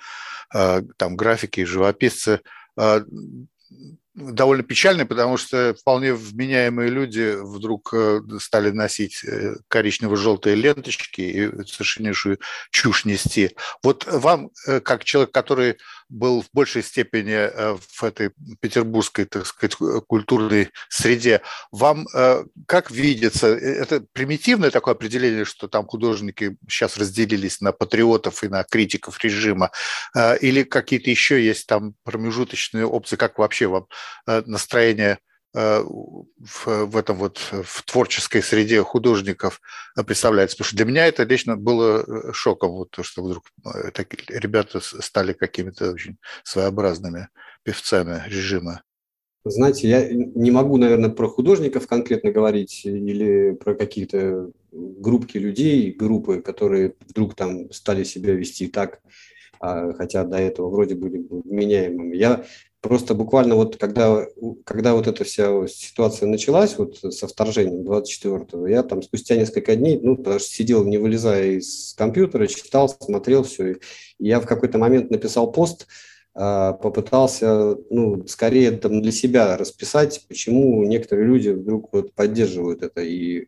э, 0.54 0.82
там 0.96 1.16
графики 1.16 1.64
живописцы, 1.64 2.40
довольно 4.14 4.62
печальный, 4.62 5.06
потому 5.06 5.36
что 5.36 5.74
вполне 5.78 6.12
вменяемые 6.12 6.90
люди 6.90 7.34
вдруг 7.40 7.94
э, 7.94 8.20
стали 8.40 8.70
носить 8.70 9.24
э, 9.24 9.54
коричнево-желтые 9.68 10.54
ленточки 10.54 11.20
и 11.22 11.66
совершеннейшую 11.66 12.38
чушь 12.70 13.06
нести. 13.06 13.56
Вот 13.82 14.06
вам, 14.06 14.50
э, 14.66 14.80
как 14.80 15.04
человек, 15.04 15.32
который 15.32 15.78
был 16.10 16.42
в 16.42 16.50
большей 16.52 16.82
степени 16.82 17.48
в 17.96 18.04
этой 18.04 18.32
петербургской, 18.60 19.24
так 19.24 19.46
сказать, 19.46 19.76
культурной 20.06 20.68
среде, 20.90 21.40
вам 21.70 22.06
как 22.66 22.90
видится, 22.90 23.46
это 23.46 24.04
примитивное 24.12 24.70
такое 24.70 24.92
определение, 24.92 25.46
что 25.46 25.68
там 25.68 25.86
художники 25.86 26.58
сейчас 26.68 26.98
разделились 26.98 27.62
на 27.62 27.72
патриотов 27.72 28.44
и 28.44 28.48
на 28.48 28.62
критиков 28.62 29.24
режима, 29.24 29.70
или 30.42 30.64
какие-то 30.64 31.08
еще 31.08 31.42
есть 31.42 31.66
там 31.66 31.94
промежуточные 32.04 32.84
опции, 32.84 33.16
как 33.16 33.38
вообще 33.38 33.68
вам 33.68 33.86
настроение 34.26 35.18
в, 35.54 36.26
в 36.66 36.96
этом 36.96 37.16
вот 37.16 37.38
в 37.38 37.82
творческой 37.84 38.42
среде 38.42 38.82
художников 38.82 39.60
представляется? 40.06 40.56
Потому 40.56 40.68
что 40.68 40.76
для 40.76 40.86
меня 40.86 41.06
это 41.06 41.24
лично 41.24 41.56
было 41.56 42.32
шоком, 42.32 42.72
вот 42.72 42.90
то, 42.90 43.02
что 43.02 43.22
вдруг 43.22 43.44
такие 43.92 44.22
ребята 44.28 44.80
стали 44.80 45.34
какими-то 45.34 45.92
очень 45.92 46.16
своеобразными 46.42 47.28
певцами 47.64 48.22
режима. 48.28 48.82
Знаете, 49.44 49.88
я 49.88 50.08
не 50.12 50.52
могу, 50.52 50.76
наверное, 50.76 51.10
про 51.10 51.26
художников 51.26 51.88
конкретно 51.88 52.30
говорить 52.30 52.82
или 52.84 53.52
про 53.52 53.74
какие-то 53.74 54.52
группки 54.70 55.36
людей, 55.36 55.90
группы, 55.92 56.40
которые 56.40 56.94
вдруг 57.08 57.34
там 57.34 57.72
стали 57.72 58.04
себя 58.04 58.34
вести 58.34 58.68
так, 58.68 59.00
а, 59.58 59.92
хотя 59.94 60.22
до 60.24 60.36
этого 60.36 60.70
вроде 60.70 60.94
были 60.94 61.26
вменяемыми. 61.28 62.16
Я 62.16 62.44
просто 62.82 63.14
буквально 63.14 63.54
вот 63.54 63.76
когда, 63.76 64.26
когда 64.64 64.94
вот 64.94 65.06
эта 65.06 65.24
вся 65.24 65.66
ситуация 65.68 66.26
началась, 66.28 66.76
вот 66.76 66.98
со 66.98 67.28
вторжением 67.28 67.88
24-го, 67.88 68.66
я 68.66 68.82
там 68.82 69.02
спустя 69.02 69.36
несколько 69.36 69.76
дней, 69.76 70.00
ну, 70.02 70.16
потому 70.16 70.40
что 70.40 70.50
сидел, 70.50 70.84
не 70.84 70.98
вылезая 70.98 71.52
из 71.52 71.94
компьютера, 71.96 72.48
читал, 72.48 72.88
смотрел 72.88 73.44
все, 73.44 73.72
и 73.72 73.76
я 74.18 74.40
в 74.40 74.46
какой-то 74.46 74.78
момент 74.78 75.10
написал 75.10 75.52
пост, 75.52 75.86
а, 76.34 76.72
попытался, 76.72 77.76
ну, 77.88 78.26
скорее 78.26 78.72
там 78.72 79.00
для 79.00 79.12
себя 79.12 79.56
расписать, 79.56 80.24
почему 80.28 80.82
некоторые 80.84 81.26
люди 81.26 81.50
вдруг 81.50 81.92
вот 81.92 82.12
поддерживают 82.14 82.82
это. 82.82 83.02
И 83.02 83.46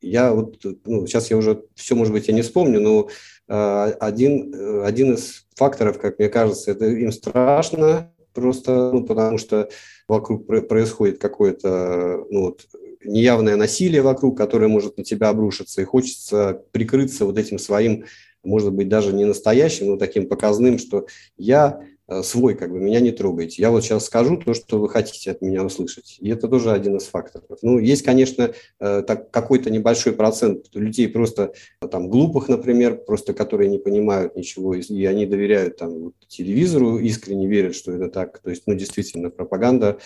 я 0.00 0.32
вот, 0.32 0.58
ну, 0.86 1.06
сейчас 1.06 1.30
я 1.30 1.36
уже 1.36 1.62
все, 1.76 1.94
может 1.94 2.12
быть, 2.12 2.26
я 2.26 2.34
не 2.34 2.42
вспомню, 2.42 2.80
но 2.80 3.08
э, 3.48 3.92
один, 4.00 4.82
один 4.82 5.14
из 5.14 5.46
факторов, 5.54 6.00
как 6.00 6.18
мне 6.18 6.28
кажется, 6.28 6.72
это 6.72 6.86
им 6.86 7.12
страшно 7.12 8.10
просто, 8.32 8.90
ну, 8.92 9.04
потому 9.04 9.38
что 9.38 9.68
вокруг 10.08 10.46
происходит 10.46 11.18
какое-то, 11.18 12.24
ну, 12.30 12.42
вот, 12.42 12.66
неявное 13.04 13.56
насилие 13.56 14.02
вокруг, 14.02 14.36
которое 14.36 14.68
может 14.68 14.96
на 14.96 15.04
тебя 15.04 15.28
обрушиться, 15.28 15.82
и 15.82 15.86
хочется 15.86 16.62
прикрыться 16.72 17.24
вот 17.24 17.38
этим 17.38 17.58
своим, 17.58 18.04
может 18.44 18.72
быть, 18.72 18.88
даже 18.88 19.12
не 19.12 19.24
настоящим, 19.24 19.88
но 19.88 19.96
таким 19.96 20.28
показным, 20.28 20.78
что 20.78 21.06
я 21.36 21.80
свой, 22.22 22.54
как 22.54 22.70
бы, 22.70 22.80
меня 22.80 23.00
не 23.00 23.12
трогайте. 23.12 23.62
Я 23.62 23.70
вот 23.70 23.84
сейчас 23.84 24.06
скажу 24.06 24.36
то, 24.36 24.54
что 24.54 24.78
вы 24.78 24.88
хотите 24.88 25.30
от 25.30 25.40
меня 25.40 25.64
услышать. 25.64 26.16
И 26.20 26.28
это 26.28 26.48
тоже 26.48 26.72
один 26.72 26.96
из 26.96 27.04
факторов. 27.04 27.58
Ну, 27.62 27.78
есть, 27.78 28.02
конечно, 28.02 28.52
э, 28.80 29.02
так, 29.06 29.30
какой-то 29.30 29.70
небольшой 29.70 30.12
процент 30.12 30.66
людей 30.74 31.08
просто 31.08 31.54
э, 31.80 31.88
там 31.88 32.08
глупых, 32.08 32.48
например, 32.48 32.98
просто 32.98 33.34
которые 33.34 33.70
не 33.70 33.78
понимают 33.78 34.36
ничего, 34.36 34.74
и 34.74 35.04
они 35.04 35.26
доверяют 35.26 35.76
там 35.76 36.12
телевизору, 36.28 36.98
искренне 36.98 37.46
верят, 37.46 37.74
что 37.74 37.92
это 37.92 38.08
так. 38.08 38.40
То 38.40 38.50
есть, 38.50 38.64
ну, 38.66 38.74
действительно, 38.74 39.30
пропаганда 39.30 39.98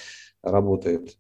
работает. 0.43 1.17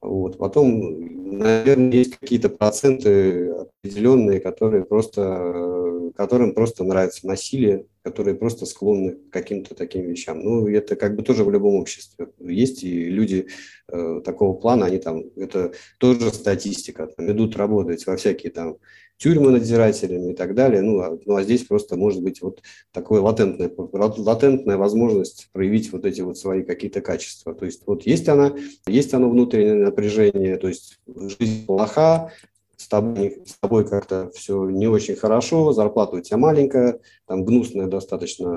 Вот. 0.00 0.38
Потом, 0.38 1.38
наверное, 1.38 1.92
есть 1.92 2.16
какие-то 2.16 2.48
проценты 2.48 3.50
определенные, 3.50 4.40
которые 4.40 4.84
просто, 4.84 6.10
которым 6.16 6.54
просто 6.54 6.82
нравится 6.84 7.26
насилие, 7.26 7.86
которые 8.02 8.34
просто 8.34 8.66
склонны 8.66 9.12
к 9.12 9.30
каким-то 9.30 9.74
таким 9.74 10.02
вещам. 10.02 10.40
Ну, 10.40 10.66
это 10.66 10.96
как 10.96 11.16
бы 11.16 11.22
тоже 11.22 11.44
в 11.44 11.50
любом 11.50 11.76
обществе. 11.76 12.28
Есть 12.40 12.82
и 12.82 13.04
люди 13.04 13.46
э, 13.88 14.20
такого 14.24 14.54
плана, 14.54 14.86
они 14.86 14.98
там, 14.98 15.24
это 15.36 15.72
тоже 15.98 16.32
статистика, 16.32 17.06
там, 17.06 17.30
идут 17.30 17.56
работать 17.56 18.06
во 18.06 18.16
всякие 18.16 18.52
там 18.52 18.78
тюрьмы 19.22 19.52
надзирателями 19.52 20.32
и 20.32 20.34
так 20.34 20.54
далее. 20.54 20.82
Ну 20.82 21.00
а, 21.00 21.16
ну, 21.24 21.36
а 21.36 21.44
здесь 21.44 21.62
просто 21.64 21.96
может 21.96 22.22
быть 22.22 22.42
вот 22.42 22.60
такое 22.90 23.20
латентная, 23.20 23.70
латентная 23.76 24.76
возможность 24.76 25.48
проявить 25.52 25.92
вот 25.92 26.04
эти 26.04 26.22
вот 26.22 26.38
свои 26.38 26.64
какие-то 26.64 27.00
качества. 27.00 27.54
То 27.54 27.64
есть 27.64 27.82
вот 27.86 28.04
есть 28.04 28.28
она, 28.28 28.52
есть 28.86 29.14
оно 29.14 29.30
внутреннее 29.30 29.74
напряжение, 29.74 30.56
то 30.56 30.66
есть 30.66 30.98
жизнь 31.06 31.66
плоха, 31.66 32.32
с 32.82 32.88
тобой, 32.88 33.42
с 33.46 33.58
тобой 33.58 33.88
как-то 33.88 34.30
все 34.34 34.68
не 34.68 34.88
очень 34.88 35.14
хорошо, 35.14 35.72
зарплата 35.72 36.16
у 36.16 36.20
тебя 36.20 36.36
маленькая, 36.36 37.00
там 37.26 37.44
гнусная 37.44 37.86
достаточно 37.86 38.48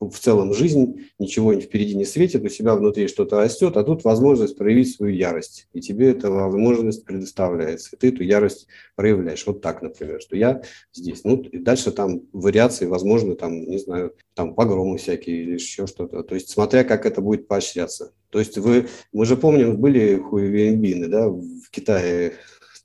в 0.00 0.18
целом 0.18 0.54
жизнь, 0.54 1.06
ничего 1.18 1.54
впереди 1.54 1.96
не 1.96 2.04
светит, 2.04 2.44
у 2.44 2.48
себя 2.48 2.74
внутри 2.74 3.08
что-то 3.08 3.38
растет, 3.38 3.76
а 3.76 3.84
тут 3.84 4.04
возможность 4.04 4.56
проявить 4.56 4.94
свою 4.94 5.14
ярость, 5.14 5.68
и 5.72 5.80
тебе 5.80 6.10
эта 6.10 6.30
возможность 6.30 7.04
предоставляется, 7.04 7.90
и 7.92 7.98
ты 7.98 8.08
эту 8.08 8.22
ярость 8.22 8.66
проявляешь. 8.94 9.44
Вот 9.46 9.60
так, 9.60 9.82
например, 9.82 10.20
что 10.20 10.36
я 10.36 10.62
здесь. 10.92 11.24
Ну, 11.24 11.40
и 11.42 11.58
дальше 11.58 11.90
там 11.90 12.22
вариации, 12.32 12.86
возможно, 12.86 13.34
там, 13.34 13.52
не 13.52 13.78
знаю, 13.78 14.14
там 14.34 14.54
погромы 14.54 14.98
всякие 14.98 15.42
или 15.42 15.54
еще 15.54 15.86
что-то. 15.86 16.22
То 16.22 16.34
есть, 16.34 16.50
смотря 16.50 16.84
как 16.84 17.06
это 17.06 17.20
будет 17.20 17.48
поощряться. 17.48 18.12
То 18.30 18.38
есть 18.38 18.58
вы, 18.58 18.88
мы 19.12 19.26
же 19.26 19.36
помним, 19.36 19.76
были 19.76 20.16
хуевенбины, 20.16 21.06
да, 21.08 21.28
в 21.28 21.70
Китае 21.70 22.34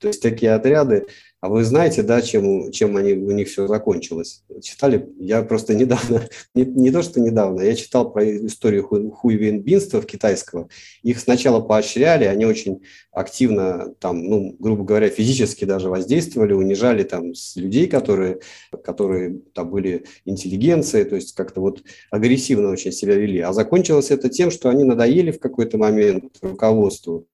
то 0.00 0.08
есть 0.08 0.22
такие 0.22 0.52
отряды. 0.52 1.06
А 1.40 1.48
вы 1.48 1.64
знаете, 1.64 2.02
да, 2.02 2.20
чем, 2.20 2.70
чем 2.70 2.98
они, 2.98 3.14
у 3.14 3.30
них 3.30 3.48
все 3.48 3.66
закончилось? 3.66 4.42
Читали? 4.62 5.08
Я 5.18 5.42
просто 5.42 5.74
недавно, 5.74 6.28
не, 6.54 6.64
не 6.64 6.90
то 6.90 7.02
что 7.02 7.18
недавно, 7.18 7.62
я 7.62 7.74
читал 7.74 8.12
про 8.12 8.24
историю 8.46 8.82
хуйвенбинства 8.82 10.02
в 10.02 10.06
китайского. 10.06 10.68
Их 11.02 11.18
сначала 11.18 11.60
поощряли, 11.60 12.24
они 12.24 12.44
очень 12.44 12.82
активно, 13.10 13.94
там, 14.00 14.22
ну, 14.22 14.54
грубо 14.58 14.84
говоря, 14.84 15.08
физически 15.08 15.64
даже 15.64 15.88
воздействовали, 15.88 16.52
унижали 16.52 17.04
там 17.04 17.32
людей, 17.56 17.86
которые, 17.86 18.40
которые 18.84 19.40
там 19.54 19.70
были 19.70 20.04
интеллигенцией, 20.26 21.04
то 21.04 21.16
есть 21.16 21.34
как-то 21.34 21.62
вот 21.62 21.82
агрессивно 22.10 22.70
очень 22.70 22.92
себя 22.92 23.14
вели. 23.14 23.40
А 23.40 23.54
закончилось 23.54 24.10
это 24.10 24.28
тем, 24.28 24.50
что 24.50 24.68
они 24.68 24.84
надоели 24.84 25.30
в 25.30 25.40
какой-то 25.40 25.78
момент 25.78 26.36
руководству, 26.42 27.26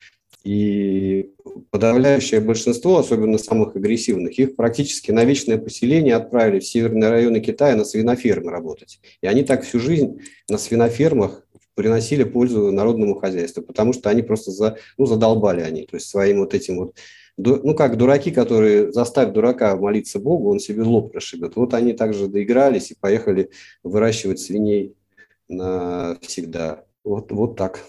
и 0.46 1.32
подавляющее 1.70 2.40
большинство, 2.40 2.98
особенно 2.98 3.36
самых 3.36 3.74
агрессивных, 3.74 4.38
их 4.38 4.54
практически 4.54 5.10
на 5.10 5.24
вечное 5.24 5.58
поселение 5.58 6.14
отправили 6.14 6.60
в 6.60 6.64
северные 6.64 7.10
районы 7.10 7.40
Китая 7.40 7.74
на 7.74 7.84
свинофермы 7.84 8.52
работать. 8.52 9.00
И 9.22 9.26
они 9.26 9.42
так 9.42 9.64
всю 9.64 9.80
жизнь 9.80 10.20
на 10.48 10.56
свинофермах 10.56 11.44
приносили 11.74 12.22
пользу 12.22 12.70
народному 12.70 13.16
хозяйству, 13.16 13.64
потому 13.64 13.92
что 13.92 14.08
они 14.08 14.22
просто 14.22 14.52
за, 14.52 14.78
ну, 14.96 15.06
задолбали 15.06 15.62
они, 15.62 15.84
то 15.84 15.96
есть 15.96 16.08
своим 16.08 16.38
вот 16.38 16.54
этим 16.54 16.78
вот 16.78 16.94
ну 17.38 17.74
как 17.74 17.98
дураки, 17.98 18.30
которые 18.30 18.92
заставят 18.92 19.34
дурака 19.34 19.76
молиться 19.76 20.20
Богу, 20.20 20.50
он 20.50 20.60
себе 20.60 20.84
лоб 20.84 21.12
расшибет. 21.12 21.56
Вот 21.56 21.74
они 21.74 21.92
также 21.92 22.28
доигрались 22.28 22.92
и 22.92 22.96
поехали 22.98 23.50
выращивать 23.82 24.38
свиней 24.38 24.94
навсегда. 25.48 26.84
Вот, 27.04 27.32
вот 27.32 27.56
так 27.56 27.80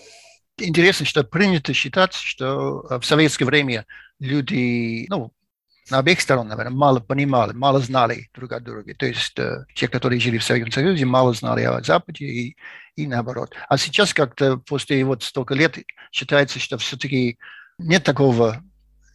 интересно, 0.58 1.06
что 1.06 1.24
принято 1.24 1.74
считать, 1.74 2.14
что 2.14 2.86
в 3.00 3.04
советское 3.04 3.46
время 3.46 3.86
люди, 4.20 5.06
ну, 5.10 5.32
на 5.90 6.00
обеих 6.00 6.22
сторонах, 6.22 6.58
наверное, 6.58 6.78
мало 6.78 7.00
понимали, 7.00 7.54
мало 7.54 7.80
знали 7.80 8.30
друг 8.34 8.52
о 8.52 8.60
друге. 8.60 8.94
То 8.94 9.06
есть 9.06 9.38
э, 9.40 9.66
те, 9.74 9.88
которые 9.88 10.20
жили 10.20 10.38
в 10.38 10.44
Советском 10.44 10.72
Союзе, 10.72 11.06
мало 11.06 11.34
знали 11.34 11.64
о 11.64 11.82
Западе 11.82 12.26
и, 12.26 12.58
и 12.96 13.08
наоборот. 13.08 13.54
А 13.70 13.78
сейчас 13.78 14.14
как-то 14.14 14.58
после 14.58 15.04
вот 15.06 15.24
столько 15.24 15.54
лет 15.54 15.78
считается, 16.12 16.60
что 16.60 16.78
все-таки 16.78 17.38
нет 17.78 18.04
такого 18.04 18.62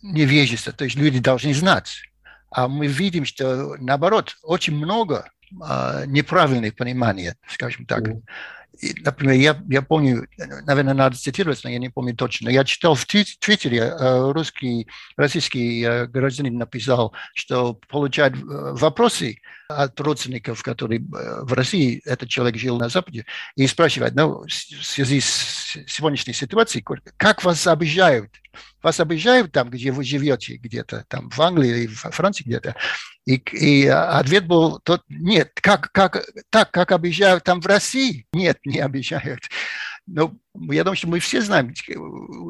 невежества, 0.02 0.72
то 0.72 0.84
есть 0.84 0.96
люди 0.96 1.18
должны 1.18 1.54
знать. 1.54 2.02
А 2.50 2.68
мы 2.68 2.86
видим, 2.86 3.24
что 3.24 3.76
наоборот, 3.78 4.36
очень 4.42 4.74
много 4.74 5.26
э, 5.26 5.41
неправильных 6.06 6.76
пониманий, 6.76 7.32
скажем 7.46 7.86
так. 7.86 8.08
Mm-hmm 8.08 8.22
например, 9.04 9.34
я, 9.34 9.62
я 9.68 9.82
помню, 9.82 10.26
наверное, 10.66 10.94
надо 10.94 11.16
цитировать, 11.16 11.62
но 11.64 11.70
я 11.70 11.78
не 11.78 11.88
помню 11.88 12.16
точно. 12.16 12.48
Я 12.48 12.64
читал 12.64 12.94
в 12.94 13.04
Твиттере, 13.06 13.78
э, 13.78 14.32
русский, 14.32 14.88
российский 15.16 15.82
э, 15.82 16.06
гражданин 16.06 16.56
написал, 16.56 17.12
что 17.34 17.74
получает 17.74 18.34
э, 18.34 18.38
вопросы 18.40 19.40
от 19.68 19.98
родственников, 20.00 20.62
которые 20.62 21.02
в 21.02 21.52
России, 21.54 22.02
этот 22.04 22.28
человек 22.28 22.58
жил 22.58 22.78
на 22.78 22.88
Западе, 22.88 23.24
и 23.56 23.66
спрашивает, 23.66 24.14
ну, 24.14 24.44
в 24.44 24.50
связи 24.50 25.20
с 25.20 25.78
сегодняшней 25.86 26.34
ситуацией, 26.34 26.84
как 27.16 27.42
вас 27.42 27.66
обижают? 27.66 28.30
Вас 28.82 29.00
обижают 29.00 29.52
там, 29.52 29.70
где 29.70 29.90
вы 29.90 30.04
живете, 30.04 30.56
где-то 30.56 31.06
там 31.08 31.30
в 31.30 31.40
Англии 31.40 31.84
или 31.84 31.86
в 31.86 32.10
Франции 32.10 32.44
где-то? 32.44 32.74
И, 33.24 33.34
и 33.52 33.86
ответ 33.86 34.46
был 34.46 34.80
тот, 34.80 35.02
нет, 35.08 35.52
как, 35.54 35.92
как, 35.92 36.24
так, 36.50 36.70
как 36.70 36.90
обижают 36.90 37.44
там 37.44 37.60
в 37.60 37.66
России? 37.66 38.26
Нет, 38.32 38.58
не 38.64 38.80
обижают. 38.80 39.48
Но 40.06 40.34
я 40.70 40.82
думаю, 40.82 40.96
что 40.96 41.08
мы 41.08 41.20
все 41.20 41.40
знаем 41.40 41.72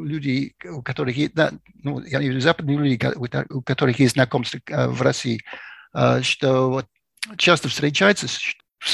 людей, 0.05 0.55
у 0.65 0.83
которых 0.83 1.17
есть, 1.17 1.35
ну, 1.83 2.01
я 2.01 2.21
не 2.21 2.27
знаю, 2.27 2.41
западные 2.41 2.79
люди, 2.79 2.99
у 3.51 3.63
которых 3.63 3.99
есть 3.99 4.15
знакомство 4.15 4.61
э, 4.67 4.89
в 4.89 5.03
России, 5.03 5.43
э, 5.95 6.23
что 6.23 6.71
вот 6.71 6.87
часто 7.37 7.69
встречается 7.69 8.27
с 8.27 8.41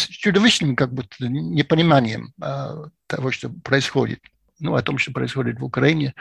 чудовищным 0.09 0.75
как 0.75 0.93
будто 0.93 1.29
непониманием 1.29 2.35
э, 2.43 2.85
того, 3.07 3.31
что 3.31 3.51
происходит, 3.51 4.21
ну, 4.59 4.75
о 4.75 4.83
том, 4.83 4.99
что 4.99 5.13
происходит 5.13 5.61
в 5.61 5.65
Украине, 5.65 6.15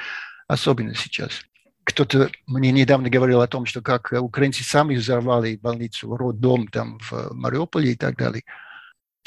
особенно 0.47 0.93
сейчас. 0.93 1.41
Кто-то 1.87 2.29
мне 2.45 2.71
недавно 2.71 3.09
говорил 3.09 3.41
о 3.41 3.47
том, 3.47 3.65
что 3.65 3.81
как 3.81 4.11
украинцы 4.11 4.63
сами 4.63 4.95
взорвали 4.95 5.55
больницу, 5.55 6.15
роддом 6.15 6.67
там 6.67 6.99
в 6.99 7.33
Мариуполе 7.33 7.93
и 7.93 7.95
так 7.95 8.17
далее. 8.17 8.43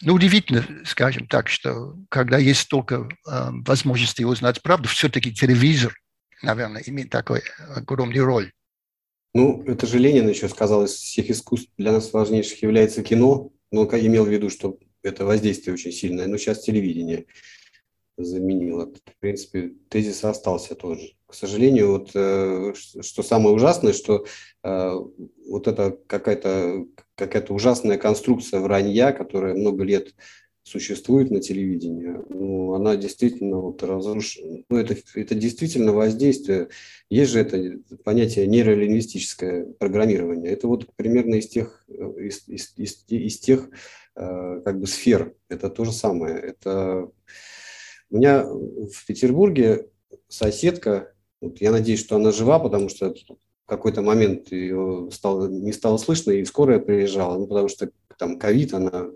Ну, 0.03 0.15
удивительно, 0.15 0.65
скажем 0.85 1.27
так, 1.27 1.49
что 1.49 1.97
когда 2.09 2.39
есть 2.39 2.61
столько 2.61 3.09
э, 3.27 3.51
возможностей 3.67 4.25
узнать 4.25 4.63
правду, 4.63 4.89
все-таки 4.89 5.33
телевизор 5.33 5.95
наверное, 6.43 6.83
имеет 6.87 7.11
такой 7.11 7.43
огромную 7.75 8.25
роль. 8.25 8.53
Ну, 9.35 9.63
это 9.67 9.87
же 9.87 9.99
Ленин 9.99 10.29
еще 10.29 10.49
сказал, 10.49 10.85
из 10.85 10.93
всех 10.93 11.31
искусств 11.31 11.71
для 11.77 11.93
нас 11.93 12.13
важнейших 12.13 12.63
является 12.63 13.03
кино, 13.03 13.53
но 13.71 13.85
имел 13.85 14.25
в 14.25 14.29
виду, 14.29 14.51
что 14.51 14.79
это 15.03 15.25
воздействие 15.25 15.75
очень 15.75 15.93
сильное, 15.93 16.27
но 16.27 16.37
сейчас 16.37 16.61
телевидение 16.61 17.27
заменило. 18.25 18.87
В 18.87 19.21
принципе, 19.21 19.73
тезис 19.89 20.25
остался 20.25 20.75
тоже. 20.75 21.15
К 21.27 21.35
сожалению, 21.35 21.93
вот 21.93 22.11
э, 22.15 22.73
что 22.75 23.23
самое 23.23 23.55
ужасное, 23.55 23.93
что 23.93 24.27
э, 24.65 24.93
вот 25.47 25.69
это 25.69 25.97
какая-то 26.07 26.87
какая-то 27.15 27.55
ужасная 27.55 27.99
конструкция 27.99 28.61
вранья, 28.61 29.13
которая 29.13 29.55
много 29.55 29.85
лет 29.85 30.15
существует 30.63 31.31
на 31.31 31.41
телевидении, 31.41 32.17
ну, 32.29 32.75
она 32.75 32.97
действительно 32.97 33.59
вот 33.59 33.83
разрушена. 33.83 34.63
Ну, 34.69 34.77
это, 34.77 34.97
это 35.15 35.35
действительно 35.35 35.93
воздействие. 35.93 36.69
Есть 37.09 37.33
же 37.33 37.41
это 37.41 37.79
понятие 38.05 38.47
нейролингвистическое 38.47 39.67
программирование. 39.79 40.53
Это 40.53 40.69
вот 40.69 40.87
примерно 40.97 41.37
из 41.37 41.49
тех, 41.49 41.85
из, 41.89 42.47
из, 42.47 42.73
из, 42.77 43.05
из 43.09 43.39
тех 43.39 43.69
э, 44.17 44.61
как 44.65 44.81
бы 44.81 44.87
сфер. 44.87 45.35
Это 45.49 45.71
то 45.71 45.85
же 45.85 45.93
самое. 45.93 46.37
Это... 46.39 47.11
У 48.11 48.17
меня 48.17 48.45
в 48.45 49.07
Петербурге 49.07 49.87
соседка, 50.29 51.13
вот 51.41 51.61
я 51.61 51.71
надеюсь, 51.71 52.01
что 52.01 52.17
она 52.17 52.33
жива, 52.33 52.59
потому 52.59 52.89
что 52.89 53.15
в 53.15 53.69
какой-то 53.69 54.03
момент 54.03 54.51
ее 54.51 55.09
стало, 55.13 55.49
не 55.49 55.73
стало 55.73 55.97
слышно, 55.97 56.33
и 56.33 56.45
скорая 56.45 56.81
приезжала, 56.81 57.39
ну, 57.39 57.47
потому 57.47 57.69
что 57.69 57.91
там 58.19 58.39
ковид, 58.39 58.75
она 58.75 59.07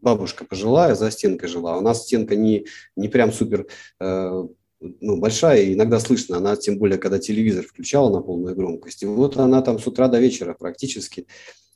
бабушка 0.00 0.44
пожилая, 0.44 0.94
за 0.94 1.10
стенкой 1.10 1.48
жила. 1.48 1.76
У 1.76 1.80
нас 1.80 2.04
стенка 2.04 2.36
не, 2.36 2.66
не 2.96 3.08
прям 3.08 3.32
супер 3.32 3.66
э, 4.00 4.44
ну, 4.80 5.20
большая, 5.20 5.62
и 5.62 5.74
иногда 5.74 6.00
слышно, 6.00 6.38
она 6.38 6.56
тем 6.56 6.78
более, 6.78 6.98
когда 6.98 7.18
телевизор 7.18 7.64
включала 7.66 8.10
на 8.10 8.22
полную 8.22 8.56
громкость. 8.56 9.02
И 9.02 9.06
вот 9.06 9.36
она 9.36 9.60
там 9.62 9.78
с 9.78 9.86
утра 9.86 10.08
до 10.08 10.18
вечера 10.18 10.54
практически 10.58 11.26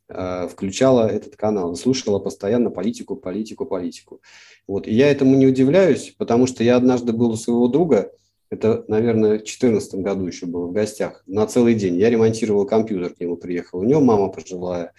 включала 0.08 1.08
этот 1.08 1.36
канал, 1.36 1.74
слушала 1.76 2.18
постоянно 2.18 2.70
политику, 2.70 3.16
политику, 3.16 3.64
политику. 3.64 4.20
Вот. 4.68 4.86
И 4.86 4.92
я 4.92 5.10
этому 5.10 5.36
не 5.36 5.46
удивляюсь, 5.46 6.14
потому 6.18 6.46
что 6.46 6.62
я 6.62 6.76
однажды 6.76 7.12
был 7.12 7.30
у 7.30 7.36
своего 7.36 7.68
друга, 7.68 8.12
это, 8.50 8.84
наверное, 8.86 9.34
в 9.34 9.44
2014 9.44 9.94
году 9.96 10.26
еще 10.26 10.46
был 10.46 10.68
в 10.68 10.72
гостях, 10.72 11.22
на 11.26 11.46
целый 11.46 11.74
день. 11.74 11.96
Я 11.96 12.10
ремонтировал 12.10 12.66
компьютер, 12.66 13.14
к 13.14 13.20
нему 13.20 13.36
приехал. 13.36 13.80
У 13.80 13.84
него 13.84 14.00
мама 14.00 14.28
пожилая. 14.28 14.92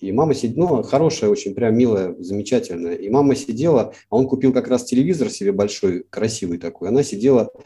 И 0.00 0.10
мама 0.12 0.34
сидела, 0.34 0.76
ну, 0.76 0.82
хорошая, 0.82 1.30
очень 1.30 1.54
прям 1.54 1.76
милая, 1.76 2.14
замечательная. 2.18 2.94
И 2.94 3.08
мама 3.08 3.36
сидела, 3.36 3.92
а 4.10 4.16
он 4.16 4.26
купил 4.26 4.52
как 4.52 4.68
раз 4.68 4.84
телевизор 4.84 5.30
себе 5.30 5.52
большой, 5.52 6.04
красивый 6.08 6.58
такой. 6.58 6.88
Она 6.88 7.02
сидела, 7.02 7.52
э, 7.54 7.60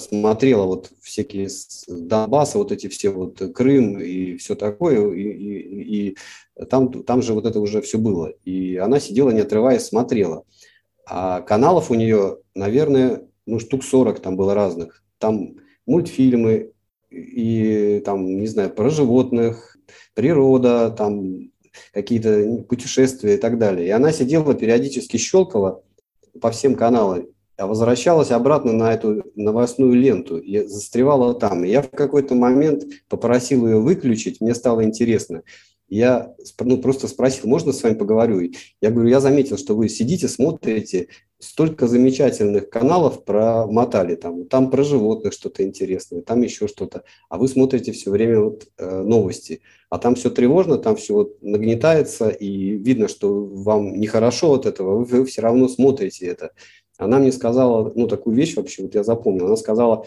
смотрела 0.00 0.64
вот 0.64 0.90
всякие 1.00 1.48
Донбассы, 1.86 2.58
вот 2.58 2.72
эти 2.72 2.88
все 2.88 3.10
вот 3.10 3.40
Крым 3.54 4.00
и 4.00 4.36
все 4.36 4.54
такое, 4.54 5.12
и, 5.12 5.22
и, 5.22 6.10
и 6.10 6.16
там, 6.68 7.04
там 7.04 7.22
же 7.22 7.34
вот 7.34 7.46
это 7.46 7.60
уже 7.60 7.80
все 7.80 7.98
было. 7.98 8.32
И 8.44 8.76
она 8.76 8.98
сидела, 9.00 9.30
не 9.30 9.40
отрываясь, 9.40 9.86
смотрела. 9.86 10.44
А 11.06 11.40
каналов 11.40 11.90
у 11.90 11.94
нее, 11.94 12.38
наверное, 12.54 13.28
ну, 13.46 13.58
штук 13.58 13.84
40 13.84 14.20
там 14.20 14.36
было 14.36 14.54
разных. 14.54 15.02
Там 15.18 15.56
мультфильмы, 15.86 16.72
и 17.10 18.02
там, 18.04 18.26
не 18.26 18.46
знаю, 18.46 18.70
про 18.70 18.90
животных, 18.90 19.76
природа, 20.14 20.90
там 20.90 21.50
какие-то 21.92 22.64
путешествия 22.68 23.34
и 23.34 23.38
так 23.38 23.58
далее. 23.58 23.86
И 23.86 23.90
она 23.90 24.12
сидела, 24.12 24.54
периодически 24.54 25.16
щелкала 25.16 25.82
по 26.40 26.50
всем 26.50 26.74
каналам, 26.74 27.26
возвращалась 27.66 28.30
обратно 28.30 28.72
на 28.72 28.92
эту 28.92 29.24
новостную 29.34 29.94
ленту 29.94 30.38
и 30.38 30.66
застревала 30.66 31.34
там. 31.34 31.64
И 31.64 31.70
я 31.70 31.82
в 31.82 31.90
какой-то 31.90 32.34
момент 32.34 32.84
попросил 33.08 33.66
ее 33.66 33.80
выключить, 33.80 34.40
мне 34.40 34.54
стало 34.54 34.84
интересно. 34.84 35.42
Я 35.88 36.34
ну, 36.60 36.78
просто 36.78 37.08
спросил, 37.08 37.48
можно 37.48 37.72
с 37.72 37.82
вами 37.82 37.94
поговорю? 37.94 38.52
Я 38.80 38.90
говорю, 38.90 39.08
я 39.08 39.20
заметил, 39.20 39.56
что 39.56 39.74
вы 39.74 39.88
сидите, 39.88 40.28
смотрите, 40.28 41.08
столько 41.38 41.86
замечательных 41.86 42.68
каналов 42.68 43.24
про 43.24 43.66
мотали, 43.66 44.16
там, 44.16 44.46
там 44.46 44.70
про 44.70 44.82
животных 44.82 45.32
что-то 45.32 45.62
интересное, 45.62 46.20
там 46.20 46.42
еще 46.42 46.66
что-то, 46.68 47.04
а 47.28 47.38
вы 47.38 47.48
смотрите 47.48 47.92
все 47.92 48.10
время 48.10 48.40
вот, 48.40 48.66
э, 48.76 49.02
новости, 49.02 49.62
а 49.88 49.98
там 49.98 50.14
все 50.16 50.30
тревожно, 50.30 50.78
там 50.78 50.96
все 50.96 51.14
вот 51.14 51.42
нагнетается, 51.42 52.28
и 52.28 52.72
видно, 52.72 53.08
что 53.08 53.44
вам 53.44 53.98
нехорошо 53.98 54.52
от 54.52 54.66
этого, 54.66 54.98
вы, 54.98 55.04
вы 55.04 55.24
все 55.24 55.40
равно 55.40 55.68
смотрите 55.68 56.26
это. 56.26 56.50
Она 56.98 57.18
мне 57.18 57.32
сказала, 57.32 57.92
ну, 57.94 58.06
такую 58.08 58.36
вещь 58.36 58.56
вообще, 58.56 58.82
вот 58.82 58.94
я 58.94 59.04
запомнил, 59.04 59.46
она 59.46 59.56
сказала, 59.56 60.04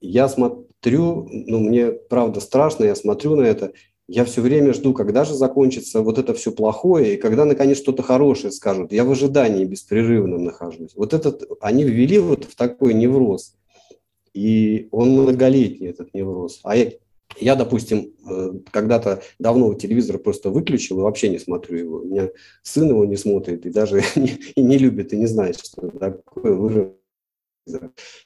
я 0.00 0.28
смотрю, 0.28 1.28
ну, 1.30 1.58
мне 1.58 1.90
правда 1.90 2.40
страшно, 2.40 2.84
я 2.84 2.94
смотрю 2.94 3.36
на 3.36 3.42
это, 3.42 3.72
я 4.06 4.24
все 4.24 4.40
время 4.40 4.72
жду, 4.72 4.94
когда 4.94 5.24
же 5.24 5.34
закончится 5.34 6.00
вот 6.00 6.18
это 6.18 6.32
все 6.32 6.50
плохое, 6.50 7.14
и 7.14 7.16
когда, 7.18 7.44
наконец, 7.44 7.76
что-то 7.76 8.02
хорошее 8.02 8.52
скажут. 8.52 8.90
Я 8.90 9.04
в 9.04 9.10
ожидании 9.10 9.66
беспрерывном 9.66 10.44
нахожусь. 10.44 10.94
Вот 10.94 11.12
этот, 11.12 11.42
они 11.60 11.84
ввели 11.84 12.18
вот 12.18 12.44
в 12.44 12.56
такой 12.56 12.94
невроз. 12.94 13.54
И 14.32 14.88
он 14.92 15.10
многолетний, 15.10 15.88
этот 15.88 16.14
невроз. 16.14 16.60
А 16.62 16.74
я, 16.76 16.92
я 17.36 17.54
допустим, 17.54 18.14
э, 18.28 18.52
когда-то 18.70 19.22
давно 19.38 19.74
телевизор 19.74 20.18
просто 20.18 20.50
выключил 20.50 20.98
и 20.98 21.02
вообще 21.02 21.28
не 21.28 21.38
смотрю 21.38 21.78
его. 21.78 21.96
У 21.98 22.04
меня 22.04 22.30
сын 22.62 22.88
его 22.88 23.04
не 23.04 23.16
смотрит 23.16 23.66
и 23.66 23.70
даже 23.70 24.02
и 24.16 24.60
не 24.60 24.78
любит, 24.78 25.12
и 25.12 25.16
не 25.16 25.26
знает, 25.26 25.58
что 25.58 25.88
такое 25.90 26.94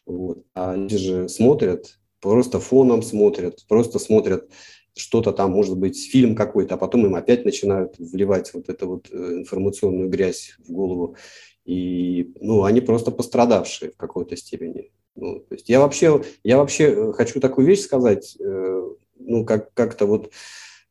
Вот. 0.06 0.44
А 0.54 0.76
люди 0.76 0.96
же 0.96 1.28
смотрят, 1.28 1.98
просто 2.20 2.60
фоном 2.60 3.02
смотрят, 3.02 3.64
просто 3.68 3.98
смотрят 3.98 4.48
что-то 4.94 5.32
там, 5.32 5.52
может 5.52 5.78
быть, 5.78 6.10
фильм 6.10 6.34
какой-то, 6.34 6.74
а 6.74 6.78
потом 6.78 7.06
им 7.06 7.14
опять 7.14 7.44
начинают 7.44 7.98
вливать 7.98 8.52
вот 8.54 8.68
эту 8.68 8.88
вот 8.88 9.08
э, 9.10 9.16
информационную 9.16 10.08
грязь 10.08 10.54
в 10.58 10.70
голову. 10.70 11.16
И, 11.64 12.32
ну, 12.40 12.64
они 12.64 12.80
просто 12.80 13.10
пострадавшие 13.10 13.92
в 13.92 13.96
какой-то 13.96 14.36
степени. 14.36 14.90
Ну, 15.14 15.40
то 15.40 15.55
есть 15.55 15.68
я 15.68 15.81
вообще, 15.81 16.22
я 16.42 16.57
вообще 16.59 16.85
э, 16.85 17.12
хочу 17.12 17.40
такую 17.40 17.66
вещь 17.66 17.81
сказать, 17.81 18.37
э, 18.40 18.88
ну, 19.18 19.44
как, 19.44 19.72
как-то 19.75 20.07
вот 20.07 20.31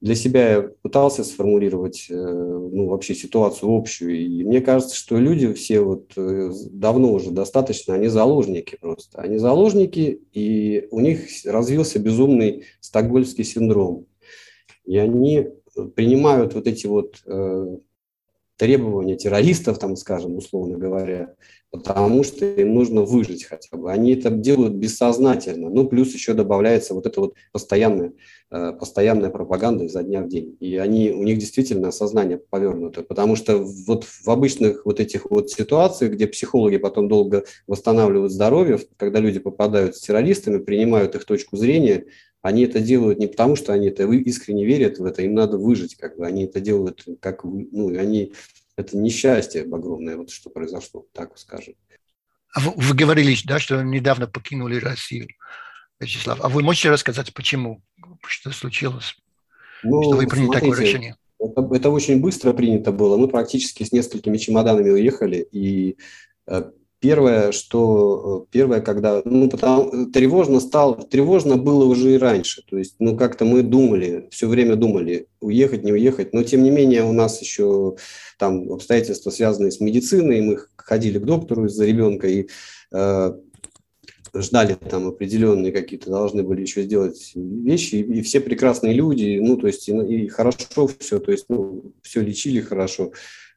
для 0.01 0.15
себя 0.15 0.49
я 0.49 0.61
пытался 0.81 1.23
сформулировать 1.23 2.07
э, 2.09 2.13
ну, 2.15 2.87
вообще 2.87 3.13
ситуацию 3.13 3.71
общую. 3.71 4.19
И 4.19 4.43
мне 4.43 4.59
кажется, 4.59 4.95
что 4.95 5.17
люди 5.17 5.53
все 5.53 5.81
вот 5.81 6.13
э, 6.17 6.51
давно 6.71 7.13
уже 7.13 7.29
достаточно, 7.29 7.93
они 7.93 8.07
заложники 8.07 8.77
просто. 8.81 9.21
Они 9.21 9.37
заложники, 9.37 10.21
и 10.33 10.87
у 10.89 10.99
них 10.99 11.27
развился 11.45 11.99
безумный 11.99 12.65
стокгольмский 12.79 13.43
синдром. 13.43 14.07
И 14.85 14.97
они 14.97 15.49
принимают 15.95 16.55
вот 16.55 16.65
эти 16.65 16.87
вот 16.87 17.21
э, 17.25 17.77
требования 18.61 19.15
террористов, 19.15 19.79
там, 19.79 19.95
скажем, 19.95 20.37
условно 20.37 20.77
говоря, 20.77 21.33
потому 21.71 22.23
что 22.23 22.45
им 22.45 22.75
нужно 22.75 23.01
выжить 23.01 23.45
хотя 23.45 23.75
бы. 23.75 23.91
Они 23.91 24.13
это 24.13 24.29
делают 24.29 24.73
бессознательно. 24.73 25.71
Ну, 25.71 25.87
плюс 25.87 26.13
еще 26.13 26.35
добавляется 26.35 26.93
вот 26.93 27.07
эта 27.07 27.21
вот 27.21 27.33
постоянная, 27.51 28.13
э, 28.51 28.73
постоянная 28.73 29.31
пропаганда 29.31 29.85
изо 29.85 30.03
дня 30.03 30.21
в 30.21 30.27
день. 30.27 30.57
И 30.59 30.77
они, 30.77 31.09
у 31.09 31.23
них 31.23 31.39
действительно 31.39 31.89
сознание 31.91 32.37
повернуто, 32.37 33.01
потому 33.01 33.35
что 33.35 33.57
вот 33.57 34.03
в 34.03 34.29
обычных 34.29 34.85
вот 34.85 34.99
этих 34.99 35.31
вот 35.31 35.49
ситуациях, 35.49 36.11
где 36.11 36.27
психологи 36.27 36.77
потом 36.77 37.07
долго 37.07 37.45
восстанавливают 37.65 38.31
здоровье, 38.31 38.77
когда 38.97 39.17
люди 39.17 39.39
попадают 39.39 39.95
с 39.95 40.01
террористами, 40.01 40.59
принимают 40.59 41.15
их 41.15 41.25
точку 41.25 41.57
зрения, 41.57 42.05
они 42.41 42.63
это 42.63 42.79
делают 42.79 43.19
не 43.19 43.27
потому, 43.27 43.55
что 43.55 43.73
они 43.73 43.87
это 43.87 44.03
искренне 44.11 44.65
верят 44.65 44.97
в 44.97 45.05
это, 45.05 45.21
им 45.21 45.35
надо 45.35 45.57
выжить, 45.57 45.95
как 45.95 46.17
бы 46.17 46.25
они 46.25 46.45
это 46.45 46.59
делают, 46.59 47.05
как, 47.19 47.43
ну, 47.43 47.87
они 47.97 48.33
это 48.75 48.97
несчастье 48.97 49.61
огромное, 49.61 50.17
вот 50.17 50.31
что 50.31 50.49
произошло, 50.49 51.05
так 51.13 51.37
скажем. 51.37 51.75
А 52.53 52.59
вы, 52.59 52.73
вы 52.75 52.95
говорили, 52.95 53.35
да, 53.45 53.59
что 53.59 53.81
недавно 53.81 54.27
покинули 54.27 54.77
Россию, 54.77 55.27
Вячеслав. 55.99 56.39
А 56.41 56.49
вы 56.49 56.63
можете 56.63 56.89
рассказать, 56.89 57.33
почему? 57.33 57.81
Что 58.25 58.51
случилось? 58.51 59.15
Ну, 59.83 60.01
что 60.03 60.15
вы 60.17 60.27
приняли 60.27 60.47
смотрите, 60.47 60.69
такое 60.71 60.85
решение? 60.85 61.15
Это, 61.39 61.69
это 61.73 61.89
очень 61.89 62.19
быстро 62.19 62.53
принято 62.53 62.91
было. 62.91 63.17
Мы 63.17 63.27
практически 63.27 63.83
с 63.83 63.91
несколькими 63.91 64.37
чемоданами 64.37 64.89
уехали, 64.89 65.47
и 65.51 65.97
э, 66.47 66.71
Первое, 67.01 67.51
что 67.51 68.45
э, 68.45 68.51
первое, 68.51 68.79
когда, 68.79 69.23
ну, 69.25 69.49
потому, 69.49 70.05
тревожно 70.11 70.59
стало, 70.59 70.97
тревожно 70.97 71.57
было 71.57 71.83
уже 71.85 72.13
и 72.13 72.17
раньше, 72.19 72.61
то 72.69 72.77
есть, 72.77 72.97
ну, 72.99 73.17
как-то 73.17 73.43
мы 73.43 73.63
думали, 73.63 74.27
все 74.29 74.47
время 74.47 74.75
думали, 74.75 75.25
уехать, 75.39 75.83
не 75.83 75.91
уехать, 75.91 76.31
но, 76.31 76.43
тем 76.43 76.61
не 76.61 76.69
менее, 76.69 77.03
у 77.03 77.11
нас 77.11 77.41
еще 77.41 77.95
там 78.37 78.71
обстоятельства, 78.71 79.31
связанные 79.31 79.71
с 79.71 79.79
медициной, 79.79 80.41
мы 80.41 80.59
ходили 80.75 81.17
к 81.17 81.25
доктору 81.25 81.65
из-за 81.65 81.85
ребенка 81.85 82.27
и 82.27 82.47
э, 82.91 83.33
ждали 84.35 84.75
там 84.75 85.07
определенные 85.07 85.71
какие-то, 85.71 86.11
должны 86.11 86.43
были 86.43 86.61
еще 86.61 86.83
сделать 86.83 87.31
вещи, 87.33 87.95
и, 87.95 88.19
и 88.19 88.21
все 88.21 88.41
прекрасные 88.41 88.93
люди, 88.93 89.39
ну, 89.41 89.57
то 89.57 89.65
есть, 89.65 89.89
и, 89.89 89.93
и 89.93 90.27
хорошо 90.27 90.87
все, 90.99 91.17
то 91.17 91.31
есть, 91.31 91.45
ну, 91.49 91.95
все 92.03 92.21
лечили 92.21 92.61
хорошо, 92.61 93.11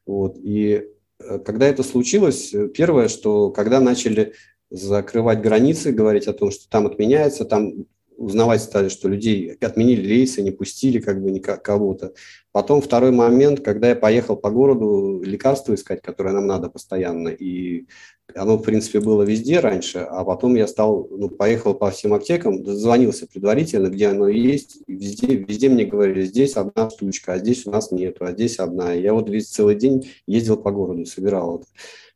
вот, 0.07 0.35
и 0.41 0.83
когда 1.19 1.67
это 1.67 1.83
случилось, 1.83 2.53
э, 2.53 2.67
первое, 2.67 3.07
что 3.07 3.49
когда 3.51 3.79
начали 3.79 4.33
закрывать 4.69 5.41
границы, 5.41 5.91
говорить 5.91 6.27
о 6.27 6.33
том, 6.33 6.51
что 6.51 6.69
там 6.69 6.87
отменяется, 6.87 7.45
там 7.45 7.85
узнавать 8.17 8.61
стали, 8.61 8.89
что 8.89 9.07
людей 9.07 9.57
отменили 9.61 10.07
рейсы, 10.07 10.41
не 10.41 10.51
пустили 10.51 10.99
как 10.99 11.21
бы 11.21 11.39
кого-то. 11.39 12.13
Потом 12.51 12.81
второй 12.81 13.11
момент, 13.11 13.59
когда 13.59 13.89
я 13.89 13.95
поехал 13.95 14.37
по 14.37 14.49
городу 14.49 15.21
лекарства 15.23 15.73
искать, 15.73 16.01
которые 16.01 16.33
нам 16.33 16.47
надо 16.47 16.69
постоянно, 16.69 17.29
и 17.29 17.85
оно, 18.33 18.57
в 18.57 18.63
принципе, 18.63 18.99
было 18.99 19.23
везде 19.23 19.59
раньше, 19.59 19.99
а 19.99 20.23
потом 20.23 20.55
я 20.55 20.67
стал, 20.67 21.07
ну, 21.11 21.29
поехал 21.29 21.75
по 21.75 21.91
всем 21.91 22.13
аптекам, 22.13 22.63
дозвонился 22.63 23.27
предварительно, 23.27 23.87
где 23.87 24.07
оно 24.07 24.27
есть, 24.27 24.77
везде, 24.87 25.35
везде 25.35 25.69
мне 25.69 25.85
говорили, 25.85 26.23
здесь 26.23 26.55
одна 26.55 26.89
штучка, 26.89 27.33
а 27.33 27.37
здесь 27.37 27.67
у 27.67 27.71
нас 27.71 27.91
нету, 27.91 28.25
а 28.25 28.31
здесь 28.31 28.59
одна. 28.59 28.93
Я 28.93 29.13
вот 29.13 29.29
весь 29.29 29.49
целый 29.49 29.75
день 29.75 30.09
ездил 30.25 30.57
по 30.57 30.71
городу, 30.71 31.05
собирал 31.05 31.59
это. 31.59 31.67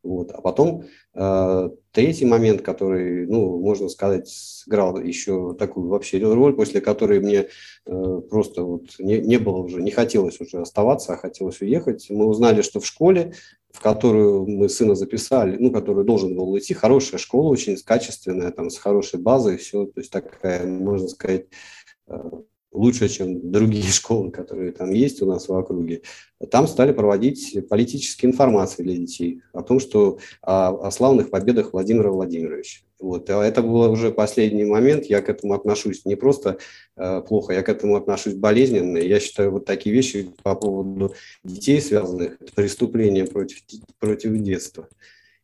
Вот. 0.03 0.31
А 0.31 0.41
потом 0.41 0.85
э, 1.13 1.69
третий 1.99 2.25
момент, 2.25 2.61
который, 2.61 3.27
ну, 3.27 3.59
можно 3.59 3.89
сказать, 3.89 4.29
сыграл 4.29 5.01
еще 5.01 5.53
такую 5.59 5.89
вообще 5.89 6.17
роль, 6.19 6.55
после 6.55 6.79
которой 6.79 7.19
мне 7.19 7.49
э, 7.85 8.21
просто 8.29 8.63
вот 8.63 8.83
не, 8.99 9.19
не 9.19 9.37
было 9.37 9.57
уже, 9.57 9.81
не 9.81 9.91
хотелось 9.91 10.39
уже 10.39 10.61
оставаться, 10.61 11.11
а 11.11 11.17
хотелось 11.17 11.59
уехать. 11.59 12.09
Мы 12.09 12.25
узнали, 12.25 12.61
что 12.61 12.79
в 12.79 12.85
школе, 12.85 13.33
в 13.69 13.81
которую 13.81 14.47
мы 14.47 14.69
сына 14.69 14.95
записали, 14.95 15.57
ну, 15.57 15.71
которую 15.71 16.05
должен 16.05 16.37
был 16.37 16.49
уйти, 16.49 16.73
хорошая 16.73 17.19
школа, 17.19 17.49
очень 17.49 17.75
качественная, 17.75 18.51
там, 18.51 18.69
с 18.69 18.77
хорошей 18.77 19.19
базой, 19.19 19.57
все, 19.57 19.83
то 19.83 19.99
есть 19.99 20.09
такая, 20.09 20.65
можно 20.65 21.09
сказать, 21.09 21.47
э, 22.07 22.31
лучше, 22.71 23.09
чем 23.09 23.51
другие 23.51 23.83
школы, 23.91 24.31
которые 24.31 24.71
там 24.71 24.91
есть 24.91 25.21
у 25.21 25.25
нас 25.25 25.47
в 25.47 25.53
округе, 25.53 26.01
там 26.51 26.67
стали 26.67 26.91
проводить 26.91 27.57
политические 27.69 28.31
информации 28.31 28.83
для 28.83 28.95
детей 28.95 29.41
о 29.53 29.61
том, 29.61 29.79
что 29.79 30.19
о, 30.41 30.87
о 30.87 30.91
славных 30.91 31.29
победах 31.29 31.73
Владимира 31.73 32.11
Владимировича. 32.11 32.81
Вот. 32.99 33.29
А 33.29 33.43
это 33.43 33.61
был 33.61 33.89
уже 33.91 34.11
последний 34.11 34.65
момент, 34.65 35.05
я 35.05 35.21
к 35.21 35.29
этому 35.29 35.53
отношусь 35.53 36.05
не 36.05 36.15
просто 36.15 36.57
э, 36.97 37.21
плохо, 37.21 37.53
я 37.53 37.63
к 37.63 37.69
этому 37.69 37.95
отношусь 37.95 38.33
болезненно. 38.33 38.97
Я 38.97 39.21
считаю, 39.21 39.51
вот 39.51 39.65
такие 39.65 39.95
вещи 39.95 40.29
по 40.43 40.55
поводу 40.55 41.13
детей 41.43 41.81
связанных, 41.81 42.37
это 42.41 42.53
преступление 42.53 43.25
против, 43.25 43.63
против 43.99 44.37
детства. 44.39 44.89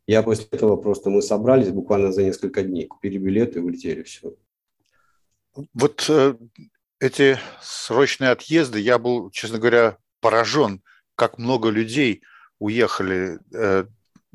Я 0.06 0.22
после 0.22 0.48
этого 0.52 0.76
просто, 0.76 1.10
мы 1.10 1.22
собрались 1.22 1.70
буквально 1.70 2.12
за 2.12 2.24
несколько 2.24 2.62
дней, 2.62 2.88
купили 2.88 3.18
билеты 3.18 3.60
и 3.60 3.62
улетели, 3.62 4.04
все. 4.04 4.36
Вот 5.74 6.06
э, 6.10 6.36
эти 7.00 7.40
срочные 7.62 8.32
отъезды, 8.32 8.80
я 8.80 8.98
был, 8.98 9.30
честно 9.32 9.60
говоря, 9.60 9.98
поражен, 10.22 10.82
как 11.16 11.38
много 11.38 11.70
людей 11.70 12.22
уехали. 12.60 13.40
Э, 13.54 13.86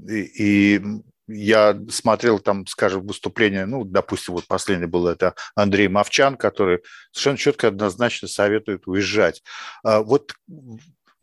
и 0.08 0.82
я 1.26 1.78
смотрел 1.90 2.38
там, 2.38 2.66
скажем, 2.66 3.06
выступление, 3.06 3.66
ну, 3.66 3.84
допустим, 3.84 4.34
вот 4.34 4.46
последнее 4.46 4.88
было 4.88 5.10
это 5.10 5.34
Андрей 5.54 5.88
Мовчан, 5.88 6.36
который 6.36 6.80
совершенно 7.12 7.38
четко 7.38 7.68
однозначно 7.68 8.28
советует 8.28 8.86
уезжать. 8.86 9.42
А 9.84 10.00
вот 10.00 10.34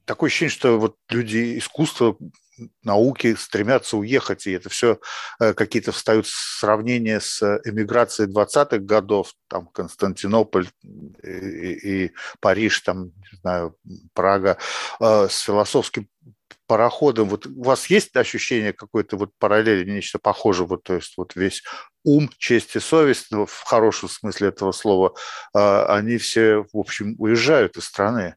такое 0.05 0.29
ощущение, 0.29 0.51
что 0.51 0.79
вот 0.79 0.95
люди 1.09 1.57
искусства 1.57 2.17
науки 2.83 3.35
стремятся 3.35 3.97
уехать, 3.97 4.47
и 4.47 4.51
это 4.51 4.69
все 4.69 4.99
э, 5.39 5.53
какие-то 5.53 5.91
встают 5.91 6.27
сравнения 6.27 7.19
с 7.19 7.41
эмиграцией 7.65 8.31
20-х 8.31 8.77
годов, 8.79 9.33
там 9.47 9.67
Константинополь 9.67 10.67
и, 11.23 12.05
и 12.05 12.11
Париж, 12.39 12.81
там, 12.81 13.05
не 13.05 13.37
знаю, 13.41 13.75
Прага, 14.13 14.57
э, 14.99 15.27
с 15.29 15.39
философским 15.39 16.07
пароходом. 16.67 17.29
Вот 17.29 17.47
у 17.47 17.63
вас 17.63 17.89
есть 17.89 18.15
ощущение 18.15 18.73
какой-то 18.73 19.17
вот 19.17 19.31
параллели, 19.39 19.89
нечто 19.89 20.19
похожее, 20.19 20.67
вот, 20.67 20.83
то 20.83 20.93
есть 20.93 21.13
вот 21.17 21.35
весь 21.35 21.63
ум, 22.03 22.29
честь 22.37 22.75
и 22.75 22.79
совесть, 22.79 23.27
ну, 23.31 23.45
в 23.45 23.63
хорошем 23.63 24.09
смысле 24.09 24.49
этого 24.49 24.71
слова, 24.71 25.13
э, 25.55 25.85
они 25.87 26.17
все, 26.17 26.65
в 26.71 26.77
общем, 26.77 27.15
уезжают 27.17 27.77
из 27.77 27.85
страны. 27.85 28.35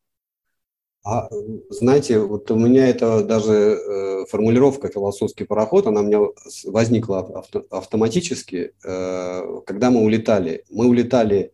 А, 1.02 1.28
знаете, 1.70 2.18
вот 2.18 2.50
у 2.50 2.56
меня 2.56 2.88
это 2.88 3.24
даже 3.24 3.52
э, 3.52 4.26
формулировка 4.26 4.88
«философский 4.88 5.44
пароход», 5.44 5.86
она 5.86 6.00
у 6.00 6.04
меня 6.04 6.20
возникла 6.64 7.20
авто, 7.20 7.64
автоматически, 7.70 8.74
э, 8.84 9.60
когда 9.64 9.90
мы 9.90 10.02
улетали. 10.02 10.64
Мы 10.68 10.86
улетали 10.86 11.52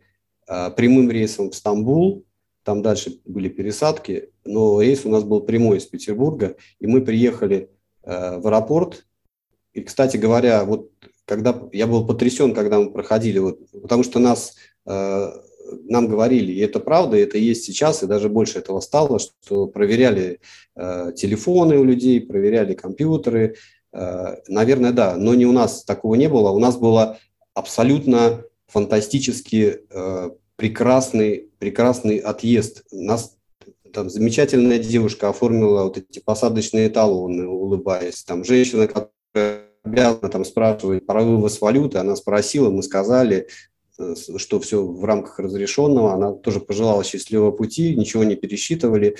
э, 0.48 0.70
прямым 0.72 1.10
рейсом 1.10 1.50
в 1.50 1.54
Стамбул, 1.54 2.24
там 2.64 2.82
дальше 2.82 3.20
были 3.24 3.48
пересадки, 3.48 4.30
но 4.44 4.80
рейс 4.80 5.04
у 5.04 5.10
нас 5.10 5.22
был 5.22 5.40
прямой 5.42 5.78
из 5.78 5.86
Петербурга, 5.86 6.56
и 6.80 6.88
мы 6.88 7.00
приехали 7.00 7.70
э, 8.02 8.38
в 8.40 8.46
аэропорт. 8.48 9.06
И, 9.74 9.82
кстати 9.82 10.16
говоря, 10.16 10.64
вот 10.64 10.90
когда 11.24 11.56
я 11.72 11.86
был 11.86 12.04
потрясен, 12.04 12.52
когда 12.52 12.80
мы 12.80 12.90
проходили, 12.90 13.38
вот, 13.38 13.60
потому 13.70 14.02
что 14.02 14.18
нас 14.18 14.56
э, 14.86 15.30
нам 15.84 16.08
говорили, 16.08 16.52
и 16.52 16.60
это 16.60 16.80
правда, 16.80 17.16
и 17.16 17.22
это 17.22 17.38
есть 17.38 17.64
сейчас, 17.64 18.02
и 18.02 18.06
даже 18.06 18.28
больше 18.28 18.58
этого 18.58 18.80
стало, 18.80 19.18
что 19.18 19.66
проверяли 19.66 20.40
э, 20.74 21.12
телефоны 21.16 21.78
у 21.78 21.84
людей, 21.84 22.20
проверяли 22.20 22.74
компьютеры. 22.74 23.56
Э, 23.92 24.36
наверное, 24.48 24.92
да, 24.92 25.16
но 25.16 25.34
не 25.34 25.46
у 25.46 25.52
нас 25.52 25.84
такого 25.84 26.14
не 26.14 26.28
было. 26.28 26.50
У 26.50 26.58
нас 26.58 26.76
было 26.76 27.18
абсолютно 27.54 28.44
фантастически 28.66 29.80
э, 29.90 30.30
прекрасный, 30.56 31.50
прекрасный 31.58 32.18
отъезд. 32.18 32.84
Нас 32.90 33.36
там 33.92 34.10
замечательная 34.10 34.78
девушка 34.78 35.28
оформила 35.28 35.84
вот 35.84 35.98
эти 35.98 36.18
посадочные 36.18 36.90
талоны, 36.90 37.46
улыбаясь. 37.46 38.22
Там 38.24 38.44
женщина, 38.44 38.86
которая 38.86 39.62
обязана 39.84 40.28
там 40.28 40.44
спрашивать 40.44 41.06
про 41.06 41.22
вывоз 41.22 41.60
валюты, 41.60 41.98
она 41.98 42.16
спросила, 42.16 42.70
мы 42.70 42.82
сказали, 42.82 43.48
что 44.36 44.60
все 44.60 44.84
в 44.84 45.04
рамках 45.04 45.38
разрешенного. 45.38 46.14
Она 46.14 46.32
тоже 46.32 46.60
пожелала 46.60 47.04
счастливого 47.04 47.50
пути, 47.50 47.94
ничего 47.96 48.24
не 48.24 48.36
пересчитывали. 48.36 49.16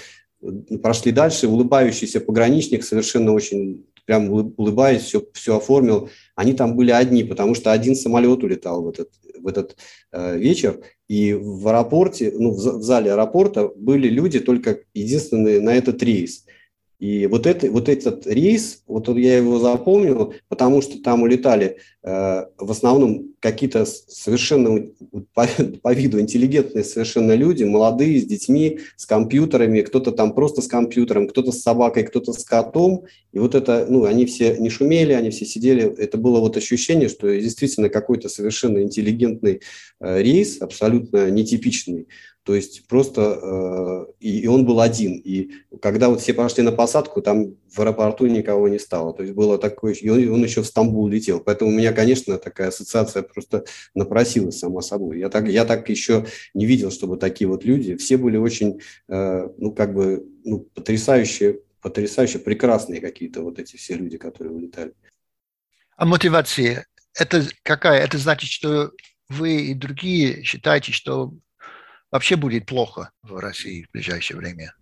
Прошли 0.83 1.13
дальше. 1.13 1.49
Улыбающийся 1.49 2.21
пограничник 2.21 2.85
совершенно 2.85 3.33
очень 3.33 3.85
прям 4.07 4.31
улыбаясь, 4.31 5.03
все, 5.03 5.23
все 5.33 5.57
оформил. 5.57 6.09
Они 6.35 6.55
там 6.55 6.77
были 6.77 6.93
одни, 6.93 7.25
потому 7.25 7.55
что 7.55 7.73
один 7.73 7.95
самолет 7.95 8.43
улетал 8.43 8.83
в 8.83 8.89
этот, 8.89 9.11
в 9.41 9.47
этот 9.49 9.77
э, 10.13 10.39
вечер. 10.39 10.81
И 11.09 11.35
в 11.35 11.69
аэропорте, 11.69 12.33
ну, 12.35 12.53
в, 12.53 12.57
в 12.57 12.83
зале 12.83 13.13
аэропорта 13.13 13.69
были 13.77 14.09
люди 14.09 14.41
только 14.41 14.81
единственные 14.95 15.61
на 15.61 15.75
этот 15.75 16.03
рейс. 16.03 16.46
И 16.99 17.27
вот, 17.27 17.47
это, 17.47 17.71
вот 17.71 17.89
этот 17.89 18.27
рейс, 18.27 18.83
вот 18.87 19.09
я 19.17 19.37
его 19.37 19.59
запомнил, 19.59 20.33
потому 20.49 20.81
что 20.81 21.03
там 21.03 21.23
улетали 21.23 21.77
э, 22.03 22.45
в 22.57 22.71
основном 22.71 23.35
какие-то 23.41 23.85
совершенно 23.85 24.87
по, 25.35 25.47
по 25.83 25.93
виду 25.93 26.19
интеллигентные 26.19 26.85
совершенно 26.85 27.33
люди, 27.33 27.65
молодые, 27.65 28.21
с 28.21 28.25
детьми, 28.25 28.81
с 28.97 29.05
компьютерами, 29.05 29.83
кто-то 29.83 30.11
там 30.11 30.33
просто 30.33 30.63
с 30.63 30.69
компьютером, 30.69 31.29
кто-то 31.29 31.53
с 31.53 31.61
собакой, 31.61 32.05
кто-то 32.05 32.33
с 32.33 32.43
котом. 32.45 33.05
И 33.33 33.39
вот 33.39 33.55
это, 33.55 33.87
ну, 33.91 34.05
они 34.05 34.25
все 34.25 34.57
не 34.57 34.71
шумели, 34.71 35.13
они 35.13 35.29
все 35.29 35.45
сидели. 35.45 35.83
Это 35.99 36.17
было 36.17 36.41
вот 36.41 36.57
ощущение, 36.57 37.11
что 37.11 37.29
действительно 37.29 37.91
какой-то 37.91 38.31
совершенно 38.31 38.83
интеллигентный 38.83 39.61
э, 40.01 40.23
рейс, 40.23 40.63
абсолютно 40.63 41.31
нетипичный. 41.31 42.07
То 42.47 42.55
есть 42.55 42.87
просто 42.87 43.41
э, 43.43 44.13
и, 44.21 44.43
и 44.43 44.47
он 44.47 44.65
был 44.65 44.81
один. 44.81 45.17
И 45.17 45.51
когда 45.83 46.09
вот 46.09 46.21
все 46.21 46.33
пошли 46.33 46.63
на 46.63 46.71
посадку, 46.71 47.21
там 47.21 47.57
в 47.69 47.81
аэропорту 47.81 48.25
никого 48.29 48.69
не 48.69 48.79
стало. 48.79 49.13
То 49.13 49.25
есть 49.25 49.35
было 49.35 49.59
такое, 49.59 49.95
и 49.95 50.09
он, 50.09 50.33
он 50.33 50.45
еще 50.45 50.63
в 50.63 50.67
Стамбул 50.67 51.09
летел. 51.09 51.41
Поэтому 51.41 51.73
у 51.73 51.75
меня, 51.75 51.93
конечно, 51.93 52.39
такая 52.39 52.69
ассоциация 52.69 53.25
просто 53.25 53.65
напросилась 53.95 54.61
сама 54.61 54.81
собой. 54.81 55.19
Я 55.19 55.29
так, 55.29 55.49
я 55.49 55.65
так 55.65 55.89
еще 55.89 56.27
не 56.55 56.67
видел, 56.67 56.93
чтобы 56.93 57.17
такие 57.17 57.49
вот 57.49 57.65
люди, 57.65 57.97
все 57.97 58.17
были 58.17 58.37
очень, 58.37 58.81
э, 59.09 59.49
ну 59.59 59.73
как 59.73 59.93
бы, 59.93 60.25
ну, 60.45 60.61
потрясающие, 60.73 61.59
потрясающе 61.83 62.39
прекрасные 62.39 63.01
какие-то 63.01 63.43
вот 63.43 63.59
эти 63.59 63.77
все 63.77 63.95
люди, 63.95 64.19
которые 64.19 64.55
улетали. 64.55 64.93
А 65.97 66.07
мотивация, 66.07 66.87
это 67.13 67.43
какая? 67.65 68.05
Это 68.05 68.19
значит, 68.19 68.51
что 68.51 68.93
вы 69.29 69.63
и 69.63 69.75
другие 69.75 70.45
считаете, 70.45 70.93
что 70.93 71.33
вообще 72.17 72.37
будет 72.37 72.65
плохо 72.65 73.11
в 73.23 73.37
России 73.37 73.85
в 73.85 73.93
ближайшее 73.93 74.39
время? 74.39 74.75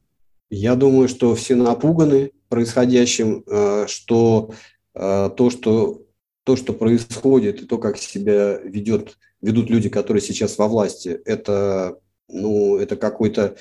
Я 0.51 0.77
думаю, 0.77 1.09
что 1.09 1.35
все 1.35 1.57
напуганы 1.57 2.31
происходящим, 2.49 3.43
э, 3.47 3.87
что 3.89 4.55
э, 4.95 5.31
то, 5.37 5.51
что 5.51 6.03
то, 6.45 6.57
что 6.57 6.73
происходит, 6.73 7.63
и 7.63 7.67
то, 7.67 7.79
как 7.79 7.97
себя 7.97 8.59
ведет, 8.59 9.19
ведут 9.41 9.69
люди, 9.69 9.89
которые 9.89 10.23
сейчас 10.23 10.59
во 10.59 10.69
власти, 10.69 11.21
это, 11.25 11.99
ну, 12.29 12.77
это 12.77 12.97
какой-то, 12.97 13.57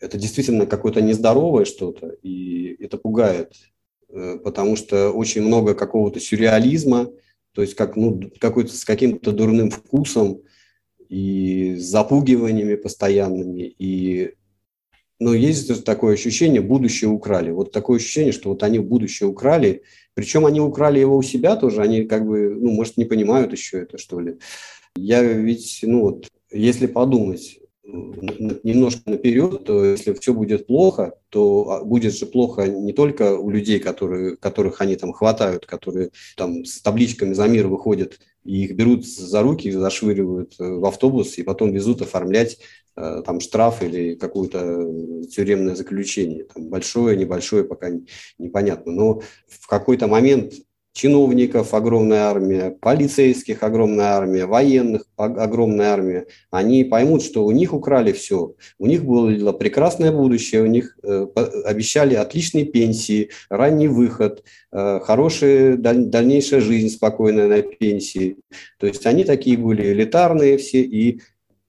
это 0.00 0.18
действительно 0.18 0.66
какое-то 0.66 1.00
нездоровое 1.00 1.64
что-то, 1.64 2.08
и 2.22 2.74
это 2.82 2.96
пугает, 2.96 3.52
э, 4.08 4.38
потому 4.42 4.74
что 4.74 5.10
очень 5.10 5.42
много 5.42 5.74
какого-то 5.74 6.18
сюрреализма, 6.18 7.10
то 7.52 7.62
есть 7.62 7.74
как, 7.74 7.94
ну, 7.94 8.20
какой-то 8.40 8.72
с 8.72 8.84
каким-то 8.84 9.30
дурным 9.30 9.70
вкусом, 9.70 10.40
и 11.08 11.76
с 11.76 11.84
запугиваниями 11.84 12.74
постоянными, 12.74 13.62
и 13.62 14.34
но 15.18 15.32
есть 15.32 15.84
такое 15.84 16.14
ощущение, 16.14 16.60
будущее 16.60 17.08
украли. 17.08 17.50
Вот 17.50 17.72
такое 17.72 17.96
ощущение, 17.96 18.32
что 18.32 18.50
вот 18.50 18.62
они 18.62 18.78
будущее 18.78 19.28
украли, 19.28 19.82
причем 20.12 20.44
они 20.44 20.60
украли 20.60 20.98
его 21.00 21.16
у 21.16 21.22
себя 21.22 21.56
тоже, 21.56 21.80
они 21.80 22.04
как 22.04 22.26
бы, 22.26 22.54
ну, 22.54 22.70
может, 22.72 22.98
не 22.98 23.06
понимают 23.06 23.52
еще 23.52 23.82
это, 23.82 23.96
что 23.96 24.20
ли. 24.20 24.36
Я 24.94 25.22
ведь, 25.22 25.80
ну 25.82 26.02
вот, 26.02 26.28
если 26.50 26.86
подумать, 26.86 27.58
немножко 27.86 29.10
наперед, 29.10 29.64
то 29.64 29.84
если 29.84 30.12
все 30.14 30.34
будет 30.34 30.66
плохо, 30.66 31.14
то 31.28 31.70
а, 31.70 31.84
будет 31.84 32.14
же 32.14 32.26
плохо 32.26 32.66
не 32.66 32.92
только 32.92 33.38
у 33.38 33.48
людей, 33.50 33.78
которые, 33.78 34.36
которых 34.36 34.80
они 34.80 34.96
там 34.96 35.12
хватают, 35.12 35.66
которые 35.66 36.10
там 36.36 36.64
с 36.64 36.80
табличками 36.80 37.32
за 37.32 37.46
мир 37.46 37.68
выходят 37.68 38.18
и 38.46 38.64
их 38.64 38.76
берут 38.76 39.06
за 39.06 39.42
руки, 39.42 39.70
зашвыривают 39.70 40.54
э, 40.58 40.64
в 40.64 40.84
автобус 40.86 41.38
и 41.38 41.42
потом 41.42 41.72
везут 41.72 42.02
оформлять 42.02 42.58
э, 42.96 43.22
там 43.24 43.40
штраф 43.40 43.82
или 43.82 44.14
какое-то 44.14 45.26
тюремное 45.26 45.74
заключение. 45.74 46.44
Там 46.44 46.68
большое, 46.68 47.16
небольшое, 47.16 47.64
пока 47.64 47.90
непонятно. 48.38 48.92
Но 48.92 49.22
в 49.48 49.66
какой-то 49.66 50.06
момент 50.06 50.54
чиновников 50.96 51.74
огромная 51.74 52.22
армия, 52.22 52.70
полицейских 52.70 53.62
огромная 53.62 54.06
армия, 54.06 54.46
военных 54.46 55.02
огромная 55.16 55.90
армия, 55.90 56.26
они 56.50 56.84
поймут, 56.84 57.22
что 57.22 57.44
у 57.44 57.50
них 57.50 57.74
украли 57.74 58.12
все. 58.12 58.54
У 58.78 58.86
них 58.86 59.04
было 59.04 59.52
прекрасное 59.52 60.10
будущее, 60.10 60.62
у 60.62 60.66
них 60.66 60.98
э, 61.02 61.26
обещали 61.66 62.14
отличные 62.14 62.64
пенсии, 62.64 63.28
ранний 63.50 63.88
выход, 63.88 64.42
э, 64.72 65.00
хорошая 65.00 65.76
дальнейшая 65.76 66.62
жизнь 66.62 66.88
спокойная 66.88 67.46
на 67.46 67.60
пенсии. 67.60 68.38
То 68.78 68.86
есть 68.86 69.04
они 69.04 69.24
такие 69.24 69.58
были 69.58 69.92
элитарные 69.92 70.56
все, 70.56 70.80
и 70.80 71.20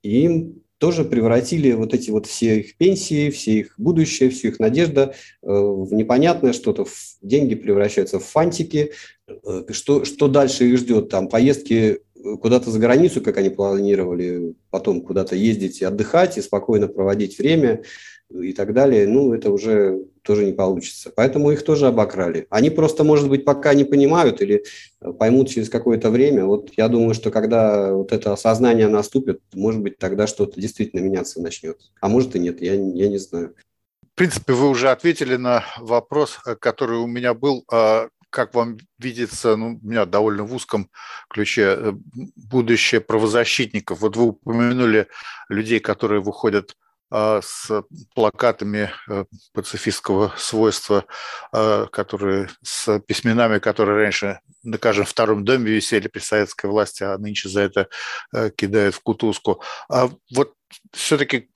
им 0.02 0.62
тоже 0.78 1.04
превратили 1.04 1.72
вот 1.72 1.92
эти 1.92 2.10
вот 2.10 2.26
все 2.26 2.60
их 2.60 2.76
пенсии, 2.76 3.30
все 3.30 3.52
их 3.60 3.74
будущее, 3.78 4.30
всю 4.30 4.48
их 4.48 4.60
надежда 4.60 5.14
э, 5.42 5.46
в 5.48 5.92
непонятное 5.92 6.52
что-то, 6.52 6.86
деньги 7.20 7.54
превращаются 7.54 8.18
в 8.20 8.24
фантики. 8.24 8.92
Э, 9.26 9.64
что, 9.70 10.04
что 10.04 10.28
дальше 10.28 10.66
их 10.66 10.78
ждет? 10.78 11.08
Там 11.08 11.28
поездки 11.28 12.00
э, 12.14 12.36
куда-то 12.40 12.70
за 12.70 12.78
границу, 12.78 13.20
как 13.20 13.36
они 13.38 13.50
планировали, 13.50 14.54
потом 14.70 15.02
куда-то 15.02 15.34
ездить 15.34 15.80
и 15.80 15.84
отдыхать, 15.84 16.38
и 16.38 16.42
спокойно 16.42 16.86
проводить 16.86 17.38
время 17.38 17.82
и 18.30 18.52
так 18.52 18.74
далее, 18.74 19.08
ну, 19.08 19.32
это 19.32 19.50
уже 19.50 20.04
тоже 20.22 20.44
не 20.44 20.52
получится. 20.52 21.12
Поэтому 21.14 21.50
их 21.50 21.64
тоже 21.64 21.86
обокрали. 21.86 22.46
Они 22.50 22.70
просто, 22.70 23.04
может 23.04 23.28
быть, 23.28 23.44
пока 23.44 23.74
не 23.74 23.84
понимают 23.84 24.40
или 24.40 24.64
э, 25.00 25.12
поймут 25.12 25.48
через 25.48 25.68
какое-то 25.68 26.10
время. 26.10 26.44
Вот 26.44 26.70
я 26.76 26.88
думаю, 26.88 27.14
что 27.14 27.30
когда 27.30 27.92
вот 27.92 28.12
это 28.12 28.32
осознание 28.32 28.88
наступит, 28.88 29.40
может 29.54 29.80
быть, 29.80 29.98
тогда 29.98 30.26
что-то 30.26 30.60
действительно 30.60 31.00
меняться 31.00 31.40
начнет. 31.40 31.78
А 32.00 32.08
может 32.08 32.36
и 32.36 32.38
нет, 32.38 32.60
я, 32.60 32.74
я 32.74 33.08
не 33.08 33.18
знаю. 33.18 33.54
В 34.02 34.14
принципе, 34.18 34.52
вы 34.52 34.68
уже 34.68 34.90
ответили 34.90 35.36
на 35.36 35.64
вопрос, 35.78 36.38
э, 36.46 36.54
который 36.56 36.98
у 36.98 37.06
меня 37.06 37.34
был. 37.34 37.64
А 37.70 38.08
как 38.30 38.54
вам 38.54 38.78
видится, 38.98 39.56
ну, 39.56 39.78
у 39.82 39.86
меня 39.86 40.04
довольно 40.04 40.44
в 40.44 40.54
узком 40.54 40.90
ключе, 41.30 41.76
э, 41.78 41.92
будущее 42.36 43.00
правозащитников? 43.00 44.00
Вот 44.00 44.16
вы 44.16 44.26
упомянули 44.26 45.08
людей, 45.48 45.80
которые 45.80 46.20
выходят 46.20 46.76
с 47.10 47.70
плакатами 48.14 48.90
э, 49.08 49.24
пацифистского 49.54 50.34
свойства, 50.36 51.06
а, 51.52 51.86
которые 51.86 52.48
с 52.62 52.98
письменами, 53.00 53.58
которые 53.58 53.96
раньше 53.98 54.40
на 54.62 54.78
каждом 54.78 55.06
втором 55.06 55.44
доме 55.44 55.70
висели 55.70 56.08
при 56.08 56.20
советской 56.20 56.66
власти, 56.66 57.02
а 57.02 57.16
нынче 57.16 57.48
за 57.48 57.62
это 57.62 57.88
э, 58.32 58.50
кидают 58.50 58.94
в 58.94 59.00
кутузку. 59.00 59.62
А 59.88 60.10
вот 60.34 60.54
все-таки 60.92 61.50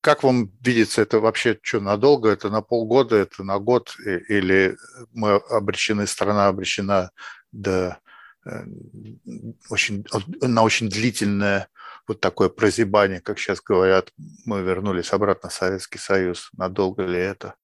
как 0.00 0.22
вам 0.22 0.52
видится, 0.60 1.00
это 1.00 1.18
вообще 1.18 1.58
что, 1.62 1.80
надолго? 1.80 2.28
Это 2.28 2.50
на 2.50 2.60
полгода, 2.60 3.16
это 3.16 3.42
на 3.42 3.58
год? 3.58 3.96
Или 4.28 4.76
мы 5.14 5.36
обречены, 5.36 6.06
страна 6.06 6.48
обречена 6.48 7.10
до 7.52 7.98
э, 8.44 8.64
очень, 9.70 10.04
на 10.42 10.62
очень 10.62 10.90
длительное 10.90 11.68
вот 12.06 12.20
такое 12.20 12.48
прозябание, 12.48 13.20
как 13.20 13.38
сейчас 13.38 13.60
говорят, 13.60 14.12
мы 14.44 14.62
вернулись 14.62 15.12
обратно 15.12 15.48
в 15.48 15.54
Советский 15.54 15.98
Союз. 15.98 16.50
Надолго 16.56 17.04
ли 17.04 17.18
это? 17.18 17.54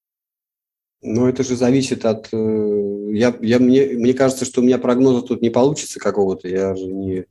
Ну, 1.02 1.28
это 1.28 1.42
же 1.42 1.56
зависит 1.56 2.04
от... 2.04 2.28
Э, 2.32 3.10
я, 3.12 3.36
я, 3.40 3.58
мне, 3.58 3.86
мне 3.86 4.14
кажется, 4.14 4.44
что 4.44 4.60
у 4.60 4.64
меня 4.64 4.78
прогноза 4.78 5.26
тут 5.26 5.40
не 5.40 5.50
получится 5.50 5.98
какого-то. 5.98 6.48
Я 6.48 6.74
же 6.74 6.86
не, 6.86 7.24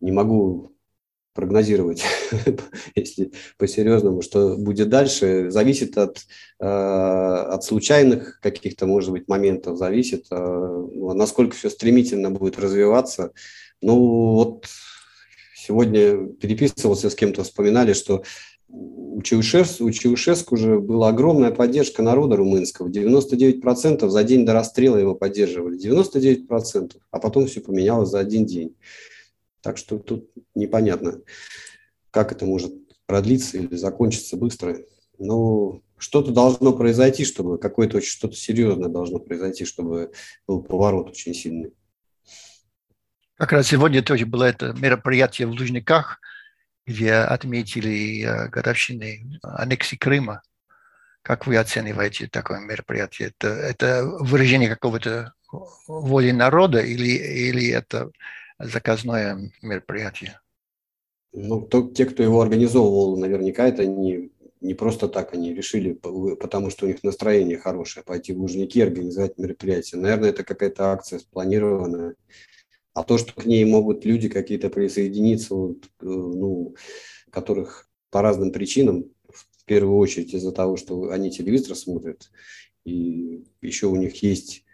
не 0.00 0.12
могу 0.12 0.72
прогнозировать, 1.34 2.02
если 2.94 3.32
по-серьезному, 3.56 4.20
что 4.20 4.56
будет 4.56 4.88
дальше, 4.88 5.50
зависит 5.50 5.96
от, 5.96 6.18
э, 6.58 6.64
от 6.64 7.62
случайных 7.64 8.40
каких-то, 8.40 8.86
может 8.86 9.10
быть, 9.10 9.28
моментов, 9.28 9.78
зависит, 9.78 10.26
э, 10.30 10.86
насколько 11.14 11.54
все 11.54 11.70
стремительно 11.70 12.30
будет 12.30 12.58
развиваться. 12.58 13.32
Ну, 13.80 14.34
вот 14.34 14.66
Сегодня 15.66 16.26
переписывался 16.26 17.10
с 17.10 17.14
кем-то, 17.14 17.44
вспоминали, 17.44 17.92
что 17.92 18.22
у 18.68 19.20
Чаушеску, 19.20 19.84
у 19.84 19.90
Чаушеску 19.90 20.54
уже 20.54 20.78
была 20.78 21.08
огромная 21.08 21.50
поддержка 21.50 22.02
народа 22.02 22.36
румынского. 22.36 22.88
99% 22.88 24.08
за 24.08 24.24
день 24.24 24.46
до 24.46 24.54
расстрела 24.54 24.96
его 24.96 25.14
поддерживали. 25.14 25.78
99%. 25.78 26.96
А 27.10 27.18
потом 27.18 27.46
все 27.46 27.60
поменялось 27.60 28.08
за 28.08 28.20
один 28.20 28.46
день. 28.46 28.74
Так 29.60 29.76
что 29.76 29.98
тут 29.98 30.30
непонятно, 30.54 31.20
как 32.10 32.32
это 32.32 32.46
может 32.46 32.72
продлиться 33.04 33.58
или 33.58 33.76
закончиться 33.76 34.38
быстро. 34.38 34.78
Но 35.18 35.82
что-то 35.98 36.30
должно 36.32 36.72
произойти, 36.72 37.26
чтобы 37.26 37.58
какое-то 37.58 38.00
что-то 38.00 38.34
серьезное 38.34 38.88
должно 38.88 39.18
произойти, 39.18 39.66
чтобы 39.66 40.12
был 40.46 40.62
поворот 40.62 41.10
очень 41.10 41.34
сильный. 41.34 41.72
Как 43.40 43.52
раз 43.52 43.68
сегодня 43.68 44.02
тоже 44.02 44.26
было 44.26 44.44
это 44.44 44.74
мероприятие 44.74 45.48
в 45.48 45.52
Лужниках, 45.52 46.20
где 46.86 47.14
отметили 47.14 48.22
э, 48.22 48.48
годовщины 48.50 49.40
аннексии 49.42 49.96
Крыма. 49.96 50.42
Как 51.22 51.46
вы 51.46 51.56
оцениваете 51.56 52.28
такое 52.28 52.60
мероприятие? 52.60 53.28
Это, 53.28 53.48
это 53.48 54.04
выражение 54.04 54.68
какого-то 54.68 55.32
воли 55.88 56.32
народа 56.32 56.80
или, 56.80 57.08
или 57.08 57.70
это 57.70 58.10
заказное 58.58 59.50
мероприятие? 59.62 60.38
Ну, 61.32 61.62
то, 61.62 61.88
те, 61.88 62.04
кто 62.04 62.22
его 62.22 62.42
организовывал, 62.42 63.16
наверняка 63.18 63.66
это 63.66 63.86
не, 63.86 64.32
не 64.60 64.74
просто 64.74 65.08
так 65.08 65.32
они 65.32 65.54
решили, 65.54 65.94
потому 65.94 66.68
что 66.68 66.84
у 66.84 66.88
них 66.88 67.02
настроение 67.02 67.56
хорошее, 67.56 68.04
пойти 68.04 68.34
в 68.34 68.38
Лужники 68.38 68.82
организовать 68.82 69.38
мероприятие. 69.38 69.98
Наверное, 69.98 70.28
это 70.28 70.44
какая-то 70.44 70.92
акция 70.92 71.20
спланированная. 71.20 72.16
А 72.94 73.04
то, 73.04 73.18
что 73.18 73.32
к 73.32 73.46
ней 73.46 73.64
могут 73.64 74.04
люди 74.04 74.28
какие-то 74.28 74.68
присоединиться, 74.68 75.54
вот, 75.54 75.84
э, 75.84 75.88
ну, 76.00 76.74
которых 77.30 77.88
по 78.10 78.22
разным 78.22 78.52
причинам, 78.52 79.04
в 79.28 79.64
первую 79.64 79.96
очередь 79.98 80.34
из-за 80.34 80.52
того, 80.52 80.76
что 80.76 81.10
они 81.10 81.30
телевизор 81.30 81.76
смотрят, 81.76 82.30
и 82.84 83.44
еще 83.62 83.86
у 83.86 83.96
них 83.96 84.22
есть 84.22 84.64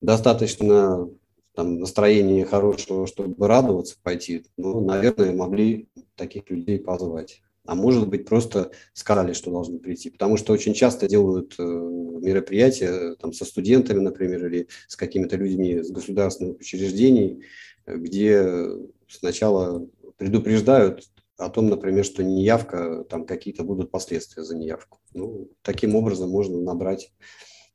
достаточно 0.00 1.08
там, 1.54 1.80
настроения 1.80 2.44
хорошего, 2.44 3.06
чтобы 3.06 3.48
радоваться, 3.48 3.96
пойти, 4.02 4.44
ну, 4.56 4.80
наверное, 4.80 5.34
могли 5.34 5.88
таких 6.14 6.48
людей 6.50 6.78
позвать 6.78 7.42
а 7.66 7.74
может 7.74 8.08
быть 8.08 8.26
просто 8.26 8.70
сказали, 8.92 9.32
что 9.32 9.50
должны 9.50 9.78
прийти. 9.78 10.10
Потому 10.10 10.36
что 10.36 10.52
очень 10.52 10.74
часто 10.74 11.08
делают 11.08 11.54
э, 11.58 11.62
мероприятия 11.62 13.14
там, 13.16 13.32
со 13.32 13.44
студентами, 13.44 14.00
например, 14.00 14.46
или 14.46 14.68
с 14.88 14.96
какими-то 14.96 15.36
людьми 15.36 15.72
из 15.72 15.90
государственных 15.90 16.58
учреждений, 16.58 17.42
где 17.86 18.68
сначала 19.08 19.86
предупреждают 20.16 21.08
о 21.38 21.50
том, 21.50 21.68
например, 21.68 22.04
что 22.04 22.24
неявка, 22.24 23.04
там 23.04 23.26
какие-то 23.26 23.62
будут 23.62 23.90
последствия 23.90 24.42
за 24.42 24.56
неявку. 24.56 24.98
Ну, 25.12 25.50
таким 25.62 25.94
образом 25.94 26.30
можно 26.30 26.58
набрать 26.58 27.12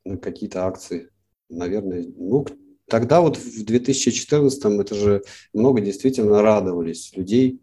ну, 0.04 0.18
какие-то 0.18 0.66
акции. 0.66 1.10
Наверное, 1.50 2.06
ну, 2.18 2.46
тогда 2.88 3.22
вот 3.22 3.38
в 3.38 3.64
2014 3.66 4.66
это 4.80 4.96
же 4.96 5.24
много 5.54 5.82
действительно 5.82 6.42
радовались 6.42 7.16
людей, 7.16 7.62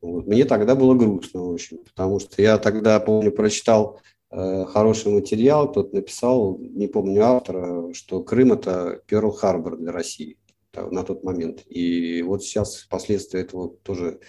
вот. 0.00 0.26
Мне 0.26 0.44
тогда 0.44 0.74
было 0.74 0.94
грустно 0.94 1.44
очень, 1.44 1.78
потому 1.78 2.20
что 2.20 2.40
я 2.40 2.58
тогда, 2.58 3.00
помню, 3.00 3.32
прочитал 3.32 4.00
э, 4.30 4.64
хороший 4.66 5.12
материал, 5.12 5.70
тот 5.70 5.92
написал, 5.92 6.58
не 6.58 6.86
помню 6.86 7.24
автора, 7.24 7.92
что 7.94 8.22
Крым– 8.22 8.52
это 8.54 9.02
Перл-Харбор 9.06 9.76
для 9.76 9.92
России 9.92 10.38
на 10.74 11.02
тот 11.02 11.24
момент. 11.24 11.64
И 11.66 12.22
вот 12.22 12.44
сейчас 12.44 12.86
последствия 12.88 13.40
этого 13.40 13.70
тоже 13.82 14.20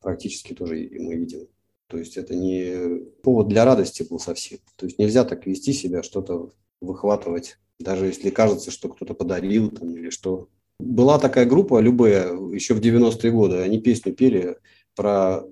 практически 0.00 0.54
тоже 0.54 0.88
мы 0.98 1.16
видим. 1.16 1.48
То 1.88 1.98
есть 1.98 2.16
это 2.16 2.34
не 2.34 3.00
повод 3.22 3.48
для 3.48 3.64
радости 3.64 4.04
был 4.08 4.18
совсем. 4.18 4.58
То 4.76 4.86
есть 4.86 4.98
нельзя 4.98 5.24
так 5.24 5.46
вести 5.46 5.72
себя, 5.72 6.02
что-то 6.02 6.50
выхватывать, 6.80 7.58
даже 7.78 8.06
если 8.06 8.30
кажется, 8.30 8.70
что 8.70 8.88
кто-то 8.88 9.14
подарил 9.14 9.70
там, 9.70 9.96
или 9.96 10.10
что. 10.10 10.48
Была 10.78 11.18
такая 11.18 11.46
группа, 11.46 11.80
любая, 11.80 12.32
еще 12.34 12.74
в 12.74 12.80
90-е 12.80 13.30
годы, 13.30 13.56
они 13.58 13.80
песню 13.80 14.14
пели 14.14 14.56
про 14.96 15.44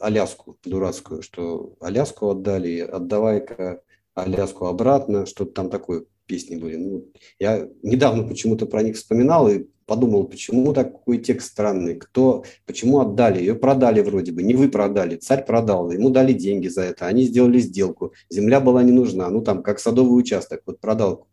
Аляску 0.00 0.58
дурацкую, 0.64 1.22
что 1.22 1.74
Аляску 1.80 2.28
отдали, 2.28 2.80
отдавай-ка 2.80 3.80
Аляску 4.14 4.66
обратно, 4.66 5.26
что-то 5.26 5.52
там 5.52 5.70
такое 5.70 6.04
песни 6.26 6.56
были. 6.56 6.76
Ну, 6.76 7.04
я 7.38 7.68
недавно 7.82 8.26
почему-то 8.28 8.66
про 8.66 8.82
них 8.82 8.96
вспоминал 8.96 9.48
и 9.48 9.66
подумал, 9.86 10.24
почему 10.24 10.74
такой 10.74 11.18
текст 11.18 11.48
странный, 11.48 11.96
кто, 11.96 12.44
почему 12.66 13.00
отдали, 13.00 13.38
ее 13.38 13.54
продали 13.54 14.02
вроде 14.02 14.32
бы, 14.32 14.42
не 14.42 14.54
вы 14.54 14.68
продали, 14.68 15.16
царь 15.16 15.46
продал, 15.46 15.90
ему 15.90 16.10
дали 16.10 16.34
деньги 16.34 16.68
за 16.68 16.82
это, 16.82 17.06
они 17.06 17.22
сделали 17.22 17.58
сделку, 17.58 18.12
земля 18.28 18.60
была 18.60 18.82
не 18.82 18.92
нужна, 18.92 19.30
ну 19.30 19.40
там 19.40 19.62
как 19.62 19.80
садовый 19.80 20.20
участок, 20.20 20.60
вот 20.66 20.78
продал. 20.78 21.26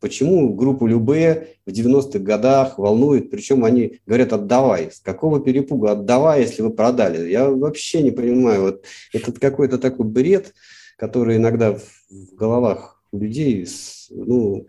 Почему 0.00 0.54
группу 0.54 0.86
Любе 0.86 1.56
в 1.66 1.70
90-х 1.70 2.18
годах 2.20 2.78
волнует, 2.78 3.30
причем 3.30 3.64
они 3.66 4.00
говорят 4.06 4.32
отдавай, 4.32 4.90
с 4.90 4.98
какого 5.00 5.40
перепуга? 5.40 5.92
Отдавай, 5.92 6.40
если 6.40 6.62
вы 6.62 6.70
продали, 6.70 7.30
я 7.30 7.50
вообще 7.50 8.02
не 8.02 8.10
понимаю, 8.10 8.62
вот 8.62 8.84
этот 9.12 9.38
какой-то 9.38 9.78
такой 9.78 10.06
бред, 10.06 10.54
который 10.96 11.36
иногда 11.36 11.74
в 11.74 12.34
головах 12.34 13.02
людей, 13.12 13.68
ну, 14.08 14.66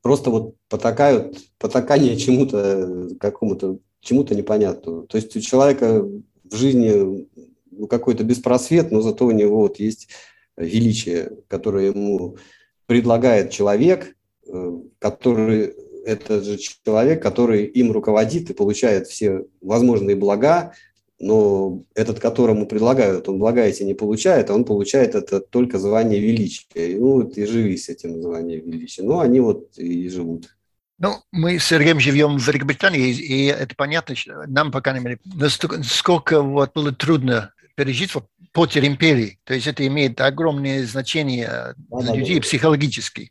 просто 0.00 0.30
вот 0.30 0.54
потакают, 0.68 1.36
потакание 1.58 2.16
чему-то, 2.16 3.08
какому-то, 3.18 3.78
чему-то 4.00 4.36
непонятному. 4.36 5.08
То 5.08 5.16
есть 5.16 5.34
у 5.34 5.40
человека 5.40 6.04
в 6.04 6.54
жизни 6.54 7.26
ну, 7.70 7.86
какой-то 7.88 8.22
беспросвет, 8.22 8.92
но 8.92 9.00
зато 9.00 9.26
у 9.26 9.32
него 9.32 9.62
вот 9.62 9.80
есть 9.80 10.08
величие, 10.56 11.32
которое 11.48 11.86
ему 11.86 12.36
предлагает 12.86 13.50
человек, 13.50 14.14
э, 14.46 14.78
который 14.98 15.74
это 16.04 16.42
же 16.42 16.58
человек, 16.58 17.22
который 17.22 17.64
им 17.64 17.92
руководит 17.92 18.50
и 18.50 18.54
получает 18.54 19.06
все 19.06 19.46
возможные 19.60 20.16
блага, 20.16 20.74
но 21.18 21.82
этот, 21.94 22.20
которому 22.20 22.66
предлагают, 22.66 23.28
он 23.28 23.38
блага 23.38 23.62
эти 23.62 23.82
не 23.82 23.94
получает, 23.94 24.50
а 24.50 24.54
он 24.54 24.64
получает 24.64 25.14
это 25.14 25.40
только 25.40 25.78
звание 25.78 26.20
величия. 26.20 26.98
Ну, 26.98 27.22
вот 27.22 27.38
и 27.38 27.46
живи 27.46 27.76
с 27.76 27.88
этим 27.88 28.20
званием 28.20 28.70
величия. 28.70 29.02
Ну, 29.02 29.20
они 29.20 29.40
вот 29.40 29.78
и 29.78 30.08
живут. 30.08 30.54
Ну, 30.98 31.14
мы 31.32 31.58
с 31.58 31.64
Сергеем 31.64 31.98
живем 31.98 32.38
в 32.38 32.46
Великобритании, 32.46 33.10
и 33.10 33.46
это 33.46 33.74
понятно, 33.74 34.14
нам, 34.46 34.70
по 34.70 34.80
крайней 34.80 35.04
мере, 35.04 35.18
насколько 35.24 36.40
вот 36.40 36.72
было 36.74 36.92
трудно 36.92 37.52
пережить 37.74 38.14
вот 38.14 38.26
потерю 38.52 38.86
империи. 38.86 39.38
То 39.44 39.54
есть 39.54 39.66
это 39.66 39.86
имеет 39.86 40.20
огромное 40.20 40.84
значение 40.86 41.74
для 41.76 42.14
людей 42.14 42.40
психологически. 42.40 43.30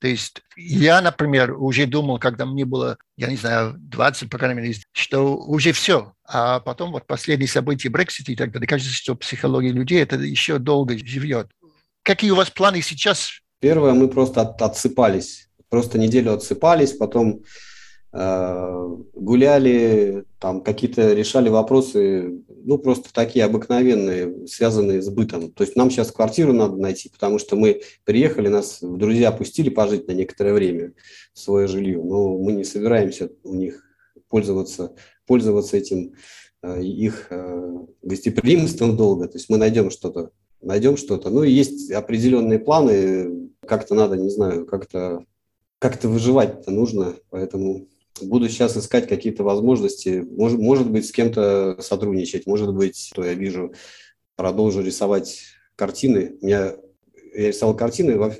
То 0.00 0.08
есть 0.08 0.42
я, 0.56 1.00
например, 1.00 1.52
уже 1.52 1.86
думал, 1.86 2.18
когда 2.18 2.44
мне 2.44 2.64
было, 2.64 2.98
я 3.16 3.28
не 3.28 3.36
знаю, 3.36 3.76
20, 3.78 4.30
по 4.30 4.38
крайней 4.38 4.60
мере, 4.60 4.74
что 4.92 5.36
уже 5.36 5.72
все. 5.72 6.12
А 6.26 6.58
потом 6.58 6.90
вот 6.90 7.06
последние 7.06 7.48
события 7.48 7.88
Brexit 7.88 8.24
и 8.26 8.34
так 8.34 8.50
далее, 8.50 8.66
кажется, 8.66 8.92
что 8.92 9.14
психология 9.14 9.70
людей 9.70 10.02
это 10.02 10.16
еще 10.16 10.58
долго 10.58 10.98
живет. 10.98 11.50
Какие 12.02 12.32
у 12.32 12.36
вас 12.36 12.50
планы 12.50 12.82
сейчас? 12.82 13.30
Первое, 13.60 13.92
мы 13.92 14.08
просто 14.08 14.40
от, 14.40 14.60
отсыпались. 14.60 15.48
Просто 15.68 15.98
неделю 15.98 16.34
отсыпались, 16.34 16.92
потом 16.92 17.42
Э, 17.42 17.44
гуляли, 18.12 20.24
там 20.38 20.60
какие-то 20.60 21.14
решали 21.14 21.48
вопросы, 21.48 22.42
ну, 22.64 22.76
просто 22.76 23.12
такие 23.12 23.44
обыкновенные, 23.44 24.46
связанные 24.46 25.00
с 25.00 25.08
бытом. 25.08 25.50
То 25.50 25.64
есть 25.64 25.76
нам 25.76 25.90
сейчас 25.90 26.12
квартиру 26.12 26.52
надо 26.52 26.76
найти, 26.76 27.08
потому 27.08 27.38
что 27.38 27.56
мы 27.56 27.80
приехали, 28.04 28.48
нас 28.48 28.80
друзья 28.82 29.32
пустили 29.32 29.70
пожить 29.70 30.08
на 30.08 30.12
некоторое 30.12 30.52
время 30.52 30.92
в 31.32 31.38
свое 31.38 31.68
жилье, 31.68 32.02
но 32.02 32.36
мы 32.36 32.52
не 32.52 32.64
собираемся 32.64 33.30
у 33.44 33.54
них 33.54 33.82
пользоваться, 34.28 34.94
пользоваться 35.26 35.78
этим 35.78 36.12
э, 36.62 36.82
их 36.82 37.28
э, 37.30 37.78
гостеприимством 38.02 38.94
долго. 38.94 39.26
То 39.26 39.38
есть 39.38 39.48
мы 39.48 39.56
найдем 39.56 39.90
что-то, 39.90 40.32
найдем 40.60 40.98
что-то. 40.98 41.30
Ну, 41.30 41.44
и 41.44 41.50
есть 41.50 41.90
определенные 41.90 42.58
планы, 42.58 43.48
как-то 43.66 43.94
надо, 43.94 44.18
не 44.18 44.28
знаю, 44.28 44.66
как-то 44.66 45.24
как-то 45.82 46.08
выживать-то 46.08 46.70
нужно, 46.70 47.16
поэтому 47.28 47.88
буду 48.20 48.48
сейчас 48.48 48.76
искать 48.76 49.08
какие-то 49.08 49.44
возможности, 49.44 50.24
может, 50.30 50.58
может 50.58 50.90
быть, 50.90 51.06
с 51.06 51.12
кем-то 51.12 51.76
сотрудничать, 51.80 52.46
может 52.46 52.74
быть, 52.74 53.10
то 53.14 53.24
я 53.24 53.34
вижу, 53.34 53.72
продолжу 54.36 54.82
рисовать 54.82 55.42
картины. 55.76 56.36
Я, 56.40 56.76
я 57.34 57.48
рисовал 57.48 57.76
картины, 57.76 58.18
в, 58.18 58.34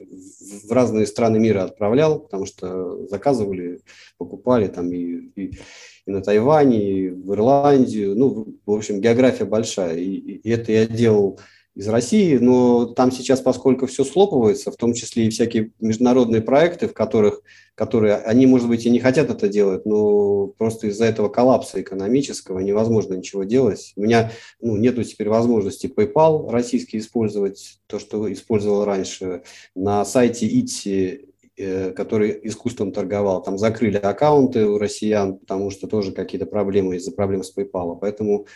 в 0.64 0.72
разные 0.72 1.06
страны 1.06 1.38
мира 1.38 1.64
отправлял, 1.64 2.20
потому 2.20 2.46
что 2.46 3.06
заказывали, 3.06 3.80
покупали 4.18 4.68
там 4.68 4.92
и, 4.92 5.30
и, 5.36 5.58
и 6.06 6.10
на 6.10 6.22
Тайване, 6.22 6.82
и 6.82 7.10
в 7.10 7.32
Ирландию. 7.32 8.16
Ну, 8.16 8.58
в 8.64 8.72
общем, 8.72 9.00
география 9.00 9.44
большая. 9.44 9.96
И, 9.98 10.10
и 10.10 10.50
это 10.50 10.72
я 10.72 10.86
делал 10.86 11.38
из 11.74 11.88
России, 11.88 12.36
но 12.36 12.86
там 12.86 13.10
сейчас, 13.10 13.40
поскольку 13.40 13.86
все 13.86 14.04
слопывается, 14.04 14.70
в 14.70 14.76
том 14.76 14.92
числе 14.92 15.26
и 15.26 15.30
всякие 15.30 15.70
международные 15.80 16.42
проекты, 16.42 16.86
в 16.86 16.92
которых, 16.92 17.40
которые, 17.74 18.16
они, 18.16 18.46
может 18.46 18.68
быть, 18.68 18.84
и 18.84 18.90
не 18.90 19.00
хотят 19.00 19.30
это 19.30 19.48
делать, 19.48 19.86
но 19.86 20.48
просто 20.48 20.88
из-за 20.88 21.06
этого 21.06 21.30
коллапса 21.30 21.80
экономического 21.80 22.58
невозможно 22.58 23.14
ничего 23.14 23.44
делать. 23.44 23.94
У 23.96 24.02
меня 24.02 24.32
ну, 24.60 24.76
нету 24.76 25.02
теперь 25.02 25.30
возможности 25.30 25.86
PayPal 25.86 26.50
российский 26.50 26.98
использовать, 26.98 27.78
то, 27.86 27.98
что 27.98 28.30
использовал 28.30 28.84
раньше. 28.84 29.42
На 29.74 30.04
сайте 30.04 30.46
Итси 30.46 31.30
э, 31.56 31.92
который 31.92 32.38
искусством 32.42 32.92
торговал, 32.92 33.42
там 33.42 33.56
закрыли 33.56 33.96
аккаунты 33.96 34.66
у 34.66 34.76
россиян, 34.76 35.38
потому 35.38 35.70
что 35.70 35.86
тоже 35.86 36.12
какие-то 36.12 36.44
проблемы 36.44 36.96
из-за 36.96 37.12
проблем 37.12 37.42
с 37.42 37.56
PayPal. 37.56 37.96
Поэтому 37.98 38.46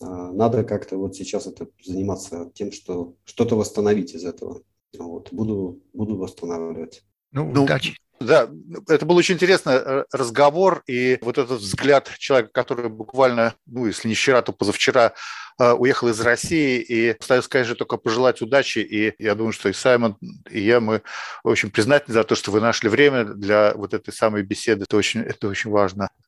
надо 0.00 0.64
как-то 0.64 0.96
вот 0.96 1.14
сейчас 1.14 1.46
это 1.46 1.68
заниматься 1.82 2.50
тем, 2.54 2.72
что 2.72 3.14
что-то 3.24 3.56
восстановить 3.56 4.14
из 4.14 4.24
этого. 4.24 4.62
Вот, 4.98 5.32
буду, 5.32 5.82
буду 5.92 6.16
восстанавливать. 6.16 7.02
Ну, 7.32 7.50
ну, 7.52 7.64
удачи. 7.64 7.96
Да, 8.20 8.50
это 8.86 9.06
был 9.06 9.16
очень 9.16 9.36
интересный 9.36 9.76
э, 9.76 10.04
разговор, 10.12 10.82
и 10.86 11.18
вот 11.22 11.38
этот 11.38 11.60
взгляд 11.60 12.10
человека, 12.18 12.50
который 12.52 12.90
буквально, 12.90 13.54
ну, 13.64 13.86
если 13.86 14.08
не 14.08 14.14
вчера, 14.14 14.42
то 14.42 14.52
позавчера 14.52 15.14
э, 15.58 15.72
уехал 15.72 16.08
из 16.08 16.20
России, 16.20 16.82
и 16.82 17.16
остается, 17.18 17.48
конечно, 17.48 17.76
только 17.76 17.96
пожелать 17.96 18.42
удачи, 18.42 18.80
и 18.80 19.14
я 19.18 19.34
думаю, 19.34 19.54
что 19.54 19.70
и 19.70 19.72
Саймон, 19.72 20.18
и 20.50 20.60
я, 20.60 20.80
мы 20.80 21.00
очень 21.44 21.70
признательны 21.70 22.12
за 22.12 22.24
то, 22.24 22.34
что 22.34 22.50
вы 22.50 22.60
нашли 22.60 22.90
время 22.90 23.24
для 23.24 23.72
вот 23.74 23.94
этой 23.94 24.12
самой 24.12 24.42
беседы, 24.42 24.82
это 24.82 24.98
очень, 24.98 25.22
это 25.22 25.48
очень 25.48 25.70
важно. 25.70 26.10